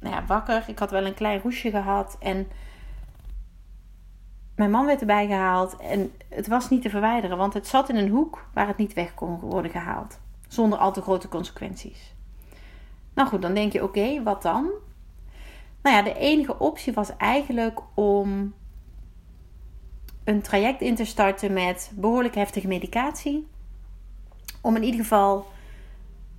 nou 0.00 0.14
ja, 0.14 0.24
wakker. 0.26 0.64
Ik 0.66 0.78
had 0.78 0.90
wel 0.90 1.06
een 1.06 1.14
klein 1.14 1.40
roesje 1.40 1.70
gehad. 1.70 2.16
En 2.20 2.48
mijn 4.56 4.70
man 4.70 4.86
werd 4.86 5.00
erbij 5.00 5.26
gehaald. 5.26 5.76
En 5.76 6.12
het 6.28 6.46
was 6.46 6.70
niet 6.70 6.82
te 6.82 6.90
verwijderen, 6.90 7.36
want 7.36 7.54
het 7.54 7.66
zat 7.66 7.88
in 7.88 7.96
een 7.96 8.08
hoek 8.08 8.46
waar 8.52 8.66
het 8.66 8.76
niet 8.76 8.92
weg 8.92 9.14
kon 9.14 9.38
worden 9.38 9.70
gehaald. 9.70 10.18
Zonder 10.48 10.78
al 10.78 10.92
te 10.92 11.02
grote 11.02 11.28
consequenties. 11.28 12.14
Nou 13.14 13.28
goed, 13.28 13.42
dan 13.42 13.54
denk 13.54 13.72
je: 13.72 13.82
oké, 13.82 14.22
wat 14.22 14.42
dan? 14.42 14.70
Nou 15.82 15.96
ja, 15.96 16.02
de 16.02 16.14
enige 16.14 16.58
optie 16.58 16.92
was 16.92 17.16
eigenlijk 17.16 17.80
om 17.94 18.54
een 20.24 20.42
traject 20.42 20.80
in 20.80 20.94
te 20.94 21.04
starten 21.04 21.52
met 21.52 21.92
behoorlijk 21.94 22.34
heftige 22.34 22.68
medicatie. 22.68 23.48
Om 24.60 24.76
in 24.76 24.82
ieder 24.82 25.00
geval 25.00 25.46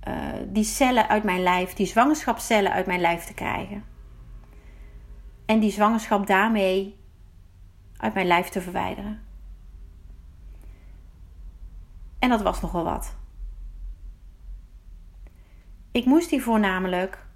uh, 0.08 0.14
die 0.46 0.64
cellen 0.64 1.08
uit 1.08 1.22
mijn 1.22 1.42
lijf, 1.42 1.72
die 1.72 1.86
zwangerschapscellen 1.86 2.72
uit 2.72 2.86
mijn 2.86 3.00
lijf 3.00 3.24
te 3.24 3.34
krijgen. 3.34 3.84
En 5.46 5.60
die 5.60 5.70
zwangerschap 5.70 6.26
daarmee 6.26 6.96
uit 7.96 8.14
mijn 8.14 8.26
lijf 8.26 8.48
te 8.48 8.60
verwijderen. 8.60 9.20
En 12.18 12.28
dat 12.28 12.42
was 12.42 12.60
nogal 12.60 12.84
wat. 12.84 13.16
Ik 15.92 16.04
moest 16.04 16.30
hiervoor 16.30 16.60
namelijk 16.60 17.26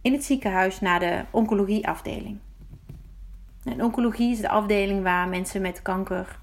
in 0.00 0.12
het 0.12 0.24
ziekenhuis 0.24 0.80
naar 0.80 1.00
de 1.00 1.24
oncologieafdeling. 1.30 2.38
En 3.64 3.82
oncologie 3.82 4.32
is 4.32 4.40
de 4.40 4.48
afdeling 4.48 5.02
waar 5.02 5.28
mensen 5.28 5.62
met 5.62 5.82
kanker 5.82 6.38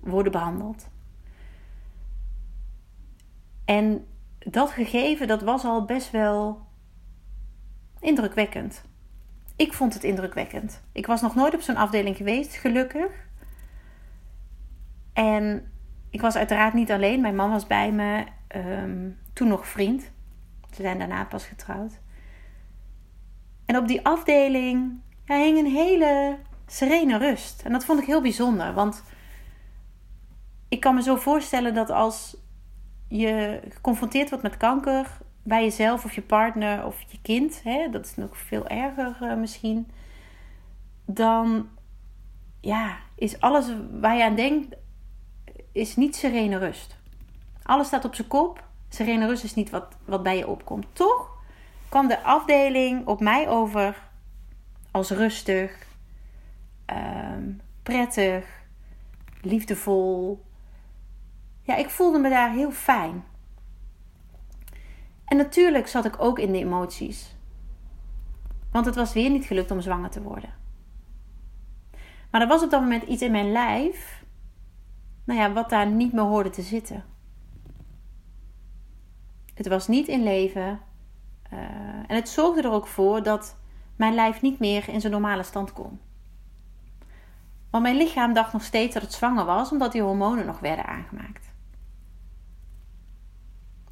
worden 0.00 0.32
behandeld. 0.32 0.88
En 3.64 4.06
dat 4.44 4.70
gegeven, 4.70 5.26
dat 5.26 5.42
was 5.42 5.64
al 5.64 5.84
best 5.84 6.10
wel 6.10 6.66
indrukwekkend. 8.00 8.82
Ik 9.56 9.72
vond 9.72 9.94
het 9.94 10.04
indrukwekkend. 10.04 10.82
Ik 10.92 11.06
was 11.06 11.20
nog 11.20 11.34
nooit 11.34 11.54
op 11.54 11.60
zo'n 11.60 11.76
afdeling 11.76 12.16
geweest, 12.16 12.54
gelukkig. 12.54 13.10
En 15.12 15.72
ik 16.10 16.20
was 16.20 16.36
uiteraard 16.36 16.74
niet 16.74 16.90
alleen. 16.90 17.20
Mijn 17.20 17.36
man 17.36 17.50
was 17.50 17.66
bij 17.66 17.92
me. 17.92 18.24
Um, 18.56 19.18
toen 19.32 19.48
nog 19.48 19.66
vriend. 19.66 20.10
Ze 20.70 20.82
zijn 20.82 20.98
daarna 20.98 21.24
pas 21.24 21.46
getrouwd. 21.46 22.00
En 23.66 23.76
op 23.76 23.88
die 23.88 24.04
afdeling 24.06 25.00
ja, 25.24 25.36
hing 25.36 25.58
een 25.58 25.72
hele 25.72 26.38
serene 26.66 27.18
rust. 27.18 27.62
En 27.62 27.72
dat 27.72 27.84
vond 27.84 28.00
ik 28.00 28.06
heel 28.06 28.20
bijzonder. 28.20 28.74
Want 28.74 29.02
ik 30.68 30.80
kan 30.80 30.94
me 30.94 31.02
zo 31.02 31.16
voorstellen 31.16 31.74
dat 31.74 31.90
als 31.90 32.36
je 33.08 33.60
geconfronteerd 33.68 34.28
wordt 34.28 34.44
met 34.44 34.56
kanker 34.56 35.18
bij 35.42 35.62
jezelf 35.62 36.04
of 36.04 36.14
je 36.14 36.22
partner 36.22 36.86
of 36.86 37.02
je 37.08 37.18
kind, 37.22 37.60
hè, 37.62 37.88
dat 37.90 38.04
is 38.04 38.16
nog 38.16 38.36
veel 38.36 38.66
erger 38.66 39.16
uh, 39.22 39.34
misschien, 39.36 39.86
dan 41.04 41.68
ja, 42.60 42.96
is 43.14 43.40
alles 43.40 43.66
waar 44.00 44.16
je 44.16 44.24
aan 44.24 44.34
denkt, 44.34 44.76
is 45.72 45.96
niet 45.96 46.16
serene 46.16 46.58
rust. 46.58 46.96
Alles 47.62 47.86
staat 47.86 48.04
op 48.04 48.14
zijn 48.14 48.28
kop. 48.28 48.64
Serene 48.88 49.26
rust 49.26 49.44
is 49.44 49.54
niet 49.54 49.70
wat, 49.70 49.96
wat 50.04 50.22
bij 50.22 50.36
je 50.36 50.48
opkomt. 50.48 50.86
Toch 50.92 51.30
kwam 51.88 52.08
de 52.08 52.22
afdeling 52.22 53.06
op 53.06 53.20
mij 53.20 53.48
over 53.48 54.02
als 54.90 55.10
rustig, 55.10 55.86
um, 56.86 57.60
prettig, 57.82 58.46
liefdevol, 59.40 60.44
ja, 61.64 61.76
ik 61.76 61.90
voelde 61.90 62.18
me 62.18 62.28
daar 62.28 62.52
heel 62.52 62.70
fijn. 62.70 63.24
En 65.24 65.36
natuurlijk 65.36 65.86
zat 65.86 66.04
ik 66.04 66.22
ook 66.22 66.38
in 66.38 66.52
de 66.52 66.58
emoties. 66.58 67.36
Want 68.70 68.86
het 68.86 68.94
was 68.94 69.12
weer 69.12 69.30
niet 69.30 69.44
gelukt 69.44 69.70
om 69.70 69.80
zwanger 69.80 70.10
te 70.10 70.22
worden. 70.22 70.50
Maar 72.30 72.40
er 72.40 72.48
was 72.48 72.62
op 72.62 72.70
dat 72.70 72.80
moment 72.80 73.02
iets 73.02 73.22
in 73.22 73.30
mijn 73.30 73.52
lijf, 73.52 74.24
nou 75.24 75.40
ja, 75.40 75.52
wat 75.52 75.70
daar 75.70 75.86
niet 75.86 76.12
meer 76.12 76.24
hoorde 76.24 76.50
te 76.50 76.62
zitten. 76.62 77.04
Het 79.54 79.68
was 79.68 79.88
niet 79.88 80.08
in 80.08 80.22
leven. 80.22 80.80
Uh, 81.52 81.60
en 82.06 82.16
het 82.16 82.28
zorgde 82.28 82.62
er 82.62 82.70
ook 82.70 82.86
voor 82.86 83.22
dat 83.22 83.56
mijn 83.96 84.14
lijf 84.14 84.40
niet 84.40 84.58
meer 84.58 84.88
in 84.88 85.00
zijn 85.00 85.12
normale 85.12 85.42
stand 85.42 85.72
kon. 85.72 86.00
Want 87.70 87.82
mijn 87.82 87.96
lichaam 87.96 88.32
dacht 88.32 88.52
nog 88.52 88.62
steeds 88.62 88.94
dat 88.94 89.02
het 89.02 89.12
zwanger 89.12 89.44
was, 89.44 89.70
omdat 89.70 89.92
die 89.92 90.02
hormonen 90.02 90.46
nog 90.46 90.60
werden 90.60 90.86
aangemaakt. 90.86 91.53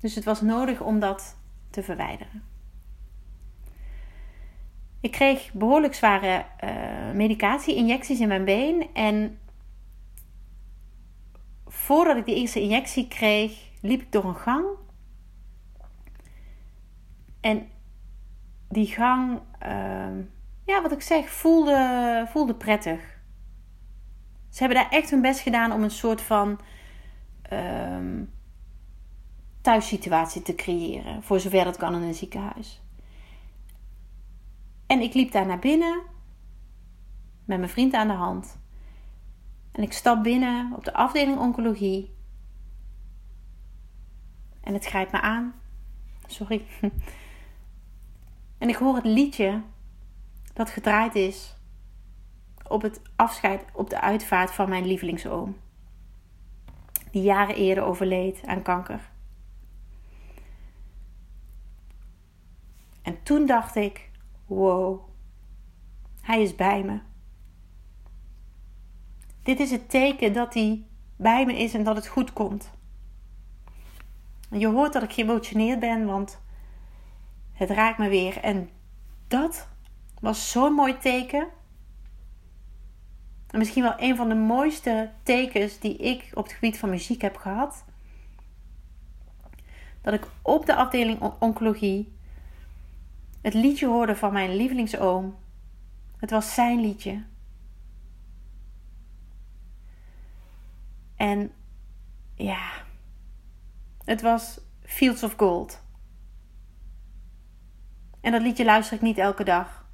Dus 0.03 0.15
het 0.15 0.25
was 0.25 0.41
nodig 0.41 0.81
om 0.81 1.01
dat 1.01 1.37
te 1.71 1.83
verwijderen. 1.83 2.43
Ik 5.01 5.11
kreeg 5.11 5.53
behoorlijk 5.53 5.95
zware 5.95 6.45
uh, 6.65 7.11
medicatie, 7.15 7.75
injecties 7.75 8.21
in 8.21 8.29
mijn 8.29 8.45
been. 8.45 8.89
En 8.95 9.39
voordat 11.67 12.17
ik 12.17 12.25
die 12.25 12.35
eerste 12.35 12.61
injectie 12.61 13.09
kreeg, 13.09 13.71
liep 13.81 14.01
ik 14.01 14.13
door 14.13 14.25
een 14.25 14.37
gang. 14.37 14.67
En 17.41 17.69
die 18.69 18.87
gang, 18.87 19.41
uh, 19.67 20.25
ja, 20.65 20.83
wat 20.83 20.93
ik 20.93 21.03
zeg, 21.03 21.31
voelde, 21.31 22.27
voelde 22.29 22.55
prettig. 22.55 23.21
Ze 24.51 24.59
hebben 24.59 24.83
daar 24.83 24.91
echt 24.91 25.11
hun 25.11 25.23
best 25.23 25.41
gedaan 25.41 25.73
om 25.73 25.83
een 25.83 25.91
soort 25.91 26.21
van. 26.21 26.61
Uh, 27.53 28.21
thuissituatie 29.63 30.43
te 30.43 30.55
creëren, 30.55 31.23
voor 31.23 31.41
zover 31.41 31.65
dat 31.65 31.77
kan 31.77 31.95
in 31.95 32.03
een 32.03 32.15
ziekenhuis. 32.15 32.83
En 34.87 35.01
ik 35.01 35.15
liep 35.15 35.33
daar 35.33 35.47
naar 35.47 35.59
binnen 35.59 36.03
met 37.45 37.59
mijn 37.59 37.71
vriend 37.71 37.95
aan 37.95 38.09
de 38.09 38.15
hand. 38.15 38.61
En 39.73 39.83
ik 39.83 39.93
stap 39.93 40.23
binnen 40.23 40.73
op 40.77 40.85
de 40.85 40.93
afdeling 40.93 41.39
oncologie. 41.39 42.15
En 44.61 44.75
het 44.75 44.85
grijpt 44.85 45.13
me 45.13 45.21
aan. 45.21 45.55
Sorry. 46.27 46.67
En 48.59 48.69
ik 48.69 48.77
hoor 48.77 48.95
het 48.95 49.05
liedje 49.05 49.63
dat 50.53 50.71
gedraaid 50.71 51.15
is 51.15 51.57
op 52.69 52.83
het 52.83 53.01
afscheid, 53.17 53.65
op 53.73 53.91
de 53.91 54.01
uitvaart 54.01 54.51
van 54.51 54.69
mijn 54.69 54.87
lievelingsoom. 54.87 55.57
Die 57.11 57.23
jaren 57.23 57.55
eerder 57.55 57.85
overleed 57.85 58.43
aan 58.47 58.63
kanker. 58.63 59.12
En 63.03 63.23
toen 63.23 63.47
dacht 63.47 63.77
ik: 63.77 64.11
wow, 64.47 65.01
hij 66.21 66.43
is 66.43 66.55
bij 66.55 66.83
me. 66.83 67.01
Dit 69.43 69.61
is 69.61 69.71
het 69.71 69.91
teken 69.91 70.33
dat 70.33 70.55
hij 70.55 70.87
bij 71.17 71.47
me 71.47 71.59
is 71.59 71.75
en 71.75 71.85
dat 71.85 71.97
het 71.97 72.07
goed 72.07 72.33
komt. 72.33 72.71
Je 74.51 74.67
hoort 74.67 74.93
dat 74.93 75.03
ik 75.03 75.13
geëmotioneerd 75.13 75.81
ben, 75.81 76.07
want 76.07 76.41
het 77.53 77.71
raakt 77.71 77.99
me 77.99 78.09
weer. 78.09 78.39
En 78.39 78.71
dat 79.29 79.69
was 80.21 80.51
zo'n 80.51 80.73
mooi 80.73 80.99
teken. 80.99 81.49
En 83.51 83.59
misschien 83.59 83.83
wel 83.83 83.95
een 83.97 84.17
van 84.17 84.29
de 84.29 84.35
mooiste 84.35 85.11
tekens 85.23 85.79
die 85.79 85.97
ik 85.97 86.31
op 86.35 86.45
het 86.45 86.53
gebied 86.53 86.79
van 86.79 86.91
muziek 86.91 87.23
heb 87.23 87.37
gehad. 87.37 87.85
Dat 90.01 90.15
ik 90.15 90.27
op 90.43 90.67
de 90.67 90.75
afdeling 90.75 91.21
oncologie 91.39 92.13
het 93.43 93.55
liedje 93.55 93.87
hoorde 93.87 94.17
van 94.17 94.33
mijn 94.33 94.57
lievelingsoom. 94.57 95.37
Het 96.17 96.31
was 96.31 96.55
zijn 96.55 96.81
liedje. 96.81 97.25
En 101.17 101.53
ja, 102.35 102.71
het 104.05 104.23
was 104.23 104.61
Fields 104.83 105.23
of 105.23 105.35
Gold. 105.37 105.83
En 108.21 108.33
dat 108.33 108.43
liedje 108.43 108.65
luister 108.65 108.97
ik 108.97 109.03
niet 109.03 109.19
elke 109.19 109.45
dag. 109.45 109.87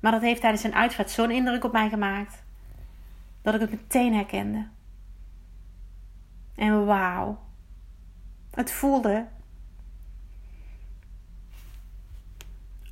Maar 0.00 0.12
dat 0.12 0.22
heeft 0.22 0.40
tijdens 0.40 0.62
zijn 0.62 0.74
uitvaart 0.74 1.10
zo'n 1.10 1.30
indruk 1.30 1.64
op 1.64 1.72
mij 1.72 1.88
gemaakt 1.88 2.44
dat 3.42 3.54
ik 3.54 3.60
het 3.60 3.70
meteen 3.70 4.14
herkende. 4.14 4.68
En 6.54 6.86
wauw, 6.86 7.38
het 8.50 8.70
voelde 8.70 9.26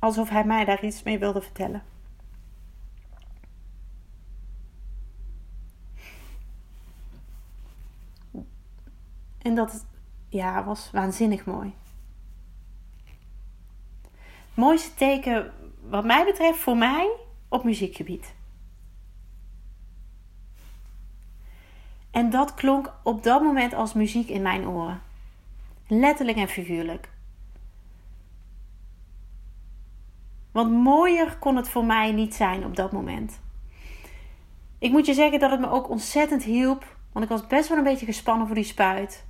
alsof 0.03 0.29
hij 0.29 0.43
mij 0.43 0.65
daar 0.65 0.85
iets 0.85 1.03
mee 1.03 1.19
wilde 1.19 1.41
vertellen. 1.41 1.83
En 9.37 9.55
dat 9.55 9.85
ja, 10.29 10.63
was 10.63 10.91
waanzinnig 10.91 11.45
mooi. 11.45 11.73
Het 14.23 14.55
mooiste 14.55 14.93
teken, 14.93 15.53
wat 15.81 16.05
mij 16.05 16.25
betreft, 16.25 16.59
voor 16.59 16.77
mij 16.77 17.09
op 17.47 17.63
muziekgebied. 17.63 18.33
En 22.11 22.29
dat 22.29 22.53
klonk 22.53 22.93
op 23.03 23.23
dat 23.23 23.41
moment 23.41 23.73
als 23.73 23.93
muziek 23.93 24.29
in 24.29 24.41
mijn 24.41 24.67
oren. 24.67 25.01
Letterlijk 25.87 26.37
en 26.37 26.47
figuurlijk. 26.47 27.12
Want 30.53 30.71
mooier 30.71 31.37
kon 31.37 31.55
het 31.55 31.69
voor 31.69 31.85
mij 31.85 32.11
niet 32.11 32.35
zijn 32.35 32.65
op 32.65 32.75
dat 32.75 32.91
moment. 32.91 33.41
Ik 34.79 34.91
moet 34.91 35.05
je 35.05 35.13
zeggen 35.13 35.39
dat 35.39 35.51
het 35.51 35.59
me 35.59 35.69
ook 35.69 35.89
ontzettend 35.89 36.43
hielp. 36.43 36.95
Want 37.11 37.25
ik 37.25 37.31
was 37.31 37.47
best 37.47 37.69
wel 37.69 37.77
een 37.77 37.83
beetje 37.83 38.05
gespannen 38.05 38.47
voor 38.47 38.55
die 38.55 38.65
spuit. 38.65 39.25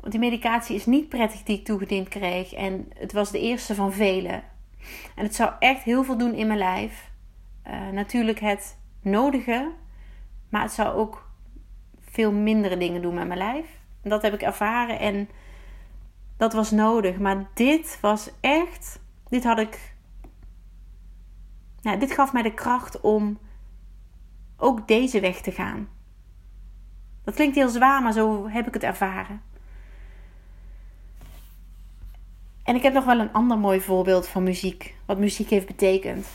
Want 0.00 0.12
die 0.12 0.20
medicatie 0.20 0.76
is 0.76 0.86
niet 0.86 1.08
prettig 1.08 1.42
die 1.42 1.58
ik 1.58 1.64
toegediend 1.64 2.08
kreeg. 2.08 2.52
En 2.52 2.88
het 2.94 3.12
was 3.12 3.30
de 3.30 3.40
eerste 3.40 3.74
van 3.74 3.92
vele. 3.92 4.42
En 5.14 5.24
het 5.24 5.34
zou 5.34 5.52
echt 5.58 5.82
heel 5.82 6.04
veel 6.04 6.18
doen 6.18 6.34
in 6.34 6.46
mijn 6.46 6.58
lijf. 6.58 7.10
Uh, 7.66 7.88
natuurlijk 7.88 8.40
het 8.40 8.78
nodige. 9.00 9.72
Maar 10.48 10.62
het 10.62 10.72
zou 10.72 10.96
ook 10.96 11.30
veel 12.00 12.32
mindere 12.32 12.76
dingen 12.76 13.02
doen 13.02 13.14
met 13.14 13.26
mijn 13.26 13.38
lijf. 13.38 13.66
Dat 14.02 14.22
heb 14.22 14.34
ik 14.34 14.42
ervaren. 14.42 14.98
En 14.98 15.28
dat 16.36 16.52
was 16.52 16.70
nodig. 16.70 17.18
Maar 17.18 17.48
dit 17.54 17.98
was 18.00 18.30
echt. 18.40 19.00
Dit 19.28 19.44
had 19.44 19.58
ik. 19.58 19.91
Nou, 21.82 21.98
dit 21.98 22.12
gaf 22.12 22.32
mij 22.32 22.42
de 22.42 22.54
kracht 22.54 23.00
om 23.00 23.38
ook 24.56 24.88
deze 24.88 25.20
weg 25.20 25.40
te 25.40 25.52
gaan. 25.52 25.88
Dat 27.24 27.34
klinkt 27.34 27.56
heel 27.56 27.68
zwaar, 27.68 28.02
maar 28.02 28.12
zo 28.12 28.48
heb 28.48 28.66
ik 28.66 28.74
het 28.74 28.82
ervaren. 28.82 29.42
En 32.62 32.74
ik 32.74 32.82
heb 32.82 32.92
nog 32.92 33.04
wel 33.04 33.20
een 33.20 33.32
ander 33.32 33.58
mooi 33.58 33.80
voorbeeld 33.80 34.28
van 34.28 34.42
muziek. 34.42 34.94
Wat 35.06 35.18
muziek 35.18 35.50
heeft 35.50 35.66
betekend. 35.66 36.26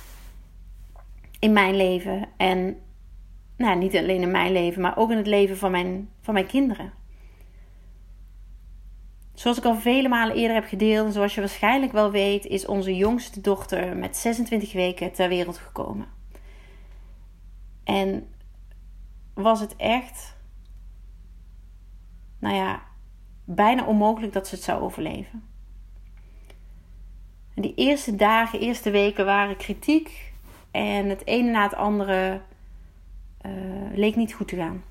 In 1.40 1.54
mijn 1.54 1.76
leven. 1.76 2.28
En 2.38 2.82
nou, 3.58 3.78
niet 3.78 3.96
alleen 3.96 4.22
in 4.22 4.32
mijn 4.32 4.52
leven, 4.52 4.82
maar 4.82 4.98
ook 4.98 5.12
in 5.12 5.18
het 5.18 5.28
leven 5.28 5.58
van 5.58 5.72
mijn, 5.72 6.10
van 6.22 6.34
mijn 6.34 6.48
kinderen. 6.48 6.94
Zoals 9.38 9.58
ik 9.58 9.66
al 9.66 9.76
vele 9.76 10.08
malen 10.08 10.36
eerder 10.36 10.56
heb 10.56 10.66
gedeeld, 10.66 11.06
en 11.06 11.14
zoals 11.14 11.36
je 11.36 11.40
waarschijnlijk 11.40 11.92
wel 11.92 12.12
weet, 12.12 12.46
is 12.46 12.66
onze 12.66 12.96
jongste 12.96 13.42
dochter 13.42 13.98
met 13.98 14.18
26 14.18 14.74
weken 14.74 15.12
ter 15.12 15.30
wereld 15.30 15.58
gekomen. 15.58 16.08
En 17.84 18.30
was 19.34 19.60
het 19.60 19.76
echt, 19.76 20.36
nou 22.40 22.56
ja, 22.56 22.82
bijna 23.44 23.86
onmogelijk 23.86 24.34
dat 24.34 24.48
ze 24.48 24.56
het 24.56 24.64
zou 24.64 24.82
overleven. 24.82 25.44
En 27.54 27.62
die 27.62 27.76
eerste 27.76 28.16
dagen, 28.16 28.60
eerste 28.60 28.92
weken 28.92 29.26
waren 29.26 29.58
kritiek. 29.58 30.34
En 30.72 31.10
het 31.10 31.26
ene 31.26 31.52
na 31.52 31.64
het 31.64 31.76
andere 31.76 32.42
uh, 33.46 33.52
leek 33.94 34.16
niet 34.16 34.34
goed 34.34 34.48
te 34.48 34.56
gaan. 34.56 34.84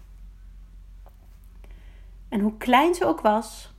En 2.29 2.41
hoe 2.41 2.57
klein 2.57 2.95
ze 2.95 3.07
ook 3.07 3.21
was, 3.21 3.75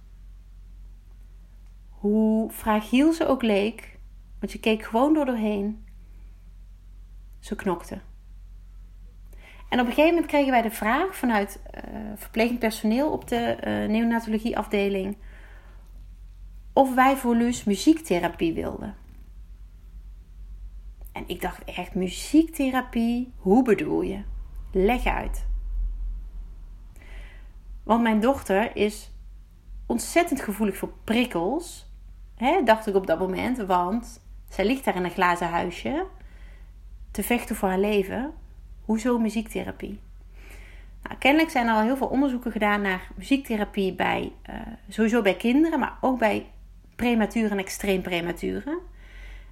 hoe 1.97 2.51
fragiel 2.51 3.13
ze 3.13 3.27
ook 3.27 3.41
leek, 3.41 3.99
want 4.39 4.51
je 4.51 4.60
keek 4.60 4.83
gewoon 4.83 5.13
door 5.13 5.25
doorheen, 5.25 5.86
ze 7.39 7.55
knokte. 7.55 7.99
En 9.69 9.79
op 9.79 9.86
een 9.86 9.93
gegeven 9.93 10.13
moment 10.13 10.25
kregen 10.25 10.51
wij 10.51 10.62
de 10.62 10.71
vraag 10.71 11.15
vanuit 11.15 11.62
uh, 12.36 12.57
personeel 12.60 13.12
op 13.12 13.27
de 13.27 13.57
uh, 13.60 13.89
neonatologieafdeling 13.89 15.17
of 16.73 16.95
wij 16.95 17.17
voor 17.17 17.36
Luus 17.36 17.63
muziektherapie 17.63 18.53
wilden. 18.53 18.95
En 21.12 21.23
ik 21.27 21.41
dacht 21.41 21.63
echt, 21.63 21.95
muziektherapie, 21.95 23.33
hoe 23.38 23.63
bedoel 23.63 24.01
je? 24.01 24.23
Leg 24.71 25.05
uit. 25.05 25.45
Want 27.83 28.01
mijn 28.01 28.19
dochter 28.19 28.75
is 28.75 29.12
ontzettend 29.86 30.41
gevoelig 30.41 30.77
voor 30.77 30.93
prikkels, 31.03 31.87
hè, 32.38 32.63
dacht 32.63 32.88
ik 32.88 32.95
op 32.95 33.08
dat 33.08 33.19
moment, 33.19 33.58
want 33.58 34.21
zij 34.50 34.65
ligt 34.65 34.86
daar 34.86 34.95
in 34.95 35.04
een 35.04 35.12
glazen 35.12 35.50
huisje 35.50 36.06
te 37.12 37.23
vechten 37.23 37.56
voor 37.56 37.69
haar 37.69 37.80
leven. 37.80 38.34
Hoezo 38.82 39.17
muziektherapie? 39.17 40.00
Nou, 41.04 41.17
kennelijk 41.19 41.52
zijn 41.52 41.67
er 41.67 41.73
al 41.73 41.82
heel 41.82 41.97
veel 41.97 42.08
onderzoeken 42.08 42.52
gedaan 42.52 42.82
naar 42.82 43.08
muziektherapie 43.15 43.93
bij, 43.93 44.32
uh, 44.50 44.56
sowieso 44.89 45.21
bij 45.21 45.36
kinderen, 45.36 45.80
maar 45.80 45.97
ook 46.02 46.19
bij 46.19 46.52
prematuur 46.95 47.52
en 47.52 47.58
extreem 47.58 48.02
prematuren. 48.02 48.78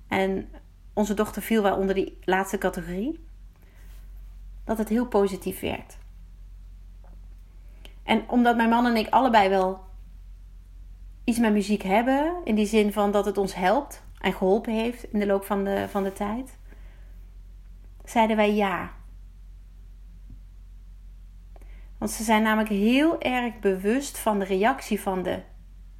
En 0.07 0.49
onze 0.93 1.13
dochter 1.13 1.41
viel 1.41 1.61
wel 1.61 1.77
onder 1.77 1.95
die 1.95 2.17
laatste 2.23 2.57
categorie. 2.57 3.23
Dat 4.63 4.77
het 4.77 4.89
heel 4.89 5.05
positief 5.07 5.59
werkt. 5.59 5.97
En 8.03 8.29
omdat 8.29 8.55
mijn 8.55 8.69
man 8.69 8.85
en 8.85 8.95
ik 8.95 9.09
allebei 9.09 9.49
wel 9.49 9.83
iets 11.25 11.39
met 11.39 11.53
muziek 11.53 11.81
hebben, 11.81 12.35
in 12.43 12.55
die 12.55 12.65
zin 12.65 12.93
van 12.93 13.11
dat 13.11 13.25
het 13.25 13.37
ons 13.37 13.55
helpt 13.55 14.03
en 14.19 14.33
geholpen 14.33 14.73
heeft 14.73 15.13
in 15.13 15.19
de 15.19 15.25
loop 15.25 15.43
van 15.43 15.63
de, 15.63 15.85
van 15.89 16.03
de 16.03 16.13
tijd, 16.13 16.57
zeiden 18.03 18.35
wij 18.35 18.53
ja. 18.53 18.91
Want 21.97 22.11
ze 22.11 22.23
zijn 22.23 22.43
namelijk 22.43 22.69
heel 22.69 23.21
erg 23.21 23.59
bewust 23.59 24.17
van 24.17 24.39
de 24.39 24.45
reactie 24.45 25.01
van 25.01 25.23
de 25.23 25.41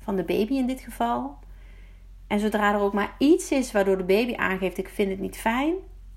van 0.05 0.15
de 0.15 0.23
baby 0.23 0.53
in 0.53 0.67
dit 0.67 0.81
geval. 0.81 1.37
En 2.27 2.39
zodra 2.39 2.73
er 2.73 2.79
ook 2.79 2.93
maar 2.93 3.15
iets 3.17 3.51
is 3.51 3.71
waardoor 3.71 3.97
de 3.97 4.03
baby 4.03 4.35
aangeeft: 4.35 4.77
ik 4.77 4.89
vind 4.89 5.09
het 5.09 5.19
niet 5.19 5.37
fijn, 5.37 5.73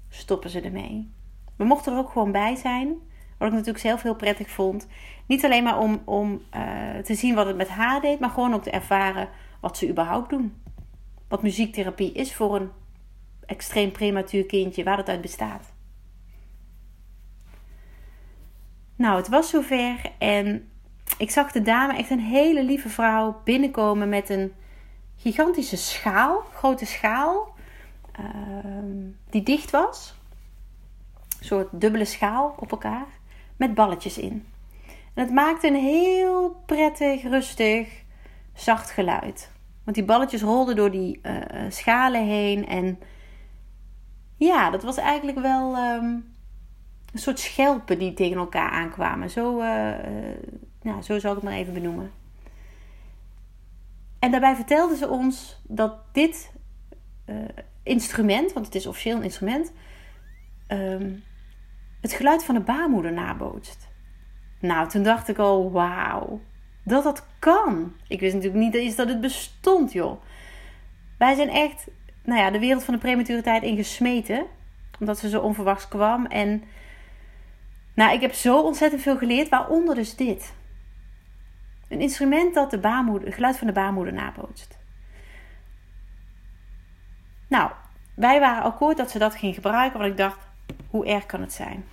stoppen 0.08 0.50
ze 0.50 0.60
ermee. 0.60 1.12
We 1.56 1.64
mochten 1.64 1.92
er 1.92 1.98
ook 1.98 2.10
gewoon 2.10 2.32
bij 2.32 2.56
zijn. 2.56 2.96
Wat 3.38 3.48
ik 3.48 3.55
natuurlijk 3.55 3.85
zelf 3.85 4.03
heel 4.03 4.14
prettig 4.14 4.51
vond. 4.51 4.87
Niet 5.27 5.44
alleen 5.44 5.64
maar 5.64 5.79
om, 5.79 6.03
om 6.05 6.42
uh, 6.57 6.98
te 6.98 7.14
zien 7.14 7.35
wat 7.35 7.46
het 7.46 7.57
met 7.57 7.68
haar 7.68 8.01
deed, 8.01 8.20
maar 8.20 8.31
gewoon 8.31 8.55
ook 8.55 8.62
te 8.62 8.70
ervaren 8.70 9.29
wat 9.61 9.77
ze 9.77 9.88
überhaupt 9.88 10.31
doen. 10.31 10.62
Wat 11.29 11.42
muziektherapie 11.42 12.12
is 12.12 12.35
voor 12.35 12.57
een 12.57 12.70
extreem 13.46 13.90
prematuur 13.92 14.46
kindje, 14.46 14.85
waar 14.85 14.96
het 14.96 15.09
uit 15.09 15.20
bestaat. 15.20 15.72
Nou, 18.96 19.16
het 19.16 19.29
was 19.29 19.51
zover 19.51 20.12
en 20.18 20.68
ik 21.18 21.31
zag 21.31 21.53
de 21.53 21.62
dame, 21.62 21.96
echt 21.96 22.11
een 22.11 22.20
hele 22.20 22.64
lieve 22.64 22.88
vrouw, 22.88 23.40
binnenkomen 23.44 24.09
met 24.09 24.29
een 24.29 24.53
gigantische 25.16 25.77
schaal, 25.77 26.40
grote 26.55 26.87
schaal, 26.87 27.55
ehm, 28.12 28.96
die 29.31 29.42
dicht 29.42 29.70
was. 29.70 30.14
Een 31.38 31.44
soort 31.44 31.68
dubbele 31.72 32.05
schaal 32.05 32.55
op 32.59 32.70
elkaar, 32.70 33.07
met 33.58 33.74
balletjes 33.74 34.18
in. 34.18 34.46
En 35.14 35.24
het 35.24 35.32
maakte 35.32 35.66
een 35.66 35.74
heel 35.74 36.62
prettig, 36.66 37.22
rustig, 37.22 38.02
zacht 38.54 38.90
geluid. 38.90 39.50
Want 39.84 39.96
die 39.96 40.06
balletjes 40.06 40.42
rolden 40.42 40.76
door 40.76 40.90
die 40.90 41.20
uh, 41.22 41.34
schalen 41.68 42.26
heen. 42.26 42.66
En 42.66 42.98
ja, 44.36 44.70
dat 44.70 44.82
was 44.82 44.96
eigenlijk 44.96 45.38
wel 45.38 45.76
um, 45.76 46.34
een 47.12 47.18
soort 47.18 47.38
schelpen 47.38 47.98
die 47.98 48.14
tegen 48.14 48.36
elkaar 48.36 48.70
aankwamen. 48.70 49.30
Zo, 49.30 49.60
uh, 49.60 49.90
nou, 50.82 51.02
zo 51.02 51.18
zal 51.18 51.30
ik 51.30 51.36
het 51.36 51.44
maar 51.44 51.58
even 51.58 51.74
benoemen. 51.74 52.10
En 54.18 54.30
daarbij 54.30 54.54
vertelden 54.54 54.96
ze 54.96 55.08
ons 55.08 55.60
dat 55.62 55.94
dit 56.12 56.52
instrument, 57.82 58.52
want 58.52 58.66
het 58.66 58.74
is 58.74 58.86
officieel 58.86 59.16
een 59.16 59.22
instrument, 59.22 59.72
um, 60.68 61.22
het 62.00 62.12
geluid 62.12 62.44
van 62.44 62.54
de 62.54 62.61
baarmoeder 62.61 63.12
nabootst. 63.12 63.88
Nou, 64.61 64.88
toen 64.88 65.02
dacht 65.02 65.28
ik 65.28 65.38
al, 65.38 65.70
wauw, 65.70 66.40
dat 66.82 67.04
dat 67.04 67.26
kan. 67.38 67.92
Ik 68.08 68.20
wist 68.20 68.34
natuurlijk 68.34 68.62
niet 68.62 68.74
eens 68.74 68.96
dat 68.96 69.08
het 69.08 69.20
bestond, 69.20 69.92
joh. 69.92 70.22
Wij 71.18 71.34
zijn 71.34 71.48
echt, 71.50 71.87
nou 72.22 72.40
ja, 72.40 72.50
de 72.50 72.58
wereld 72.58 72.84
van 72.84 72.94
de 72.94 73.00
prematuriteit 73.00 73.62
ingesmeten. 73.62 74.46
Omdat 75.00 75.18
ze 75.18 75.28
zo 75.28 75.40
onverwachts 75.40 75.88
kwam. 75.88 76.26
En 76.26 76.62
nou, 77.94 78.12
ik 78.12 78.20
heb 78.20 78.32
zo 78.32 78.61
ontzettend 78.61 79.02
veel 79.02 79.16
geleerd, 79.16 79.48
waaronder 79.48 79.94
dus 79.94 80.16
dit. 80.16 80.54
Een 81.88 82.00
instrument 82.00 82.54
dat 82.54 82.70
de 82.70 82.78
baarmoeder, 82.78 83.26
het 83.26 83.34
geluid 83.34 83.58
van 83.58 83.66
de 83.66 83.72
baarmoeder 83.72 84.12
nabootst. 84.12 84.78
Nou, 87.48 87.70
wij 88.14 88.40
waren 88.40 88.62
akkoord 88.62 88.96
dat 88.96 89.11
ze 89.11 89.18
dat 89.18 89.34
ging 89.34 89.54
gebruiken, 89.54 89.98
want 89.98 90.11
ik 90.11 90.16
dacht, 90.16 90.47
hoe 90.90 91.07
erg 91.07 91.27
kan 91.27 91.40
het 91.40 91.53
zijn? 91.53 91.85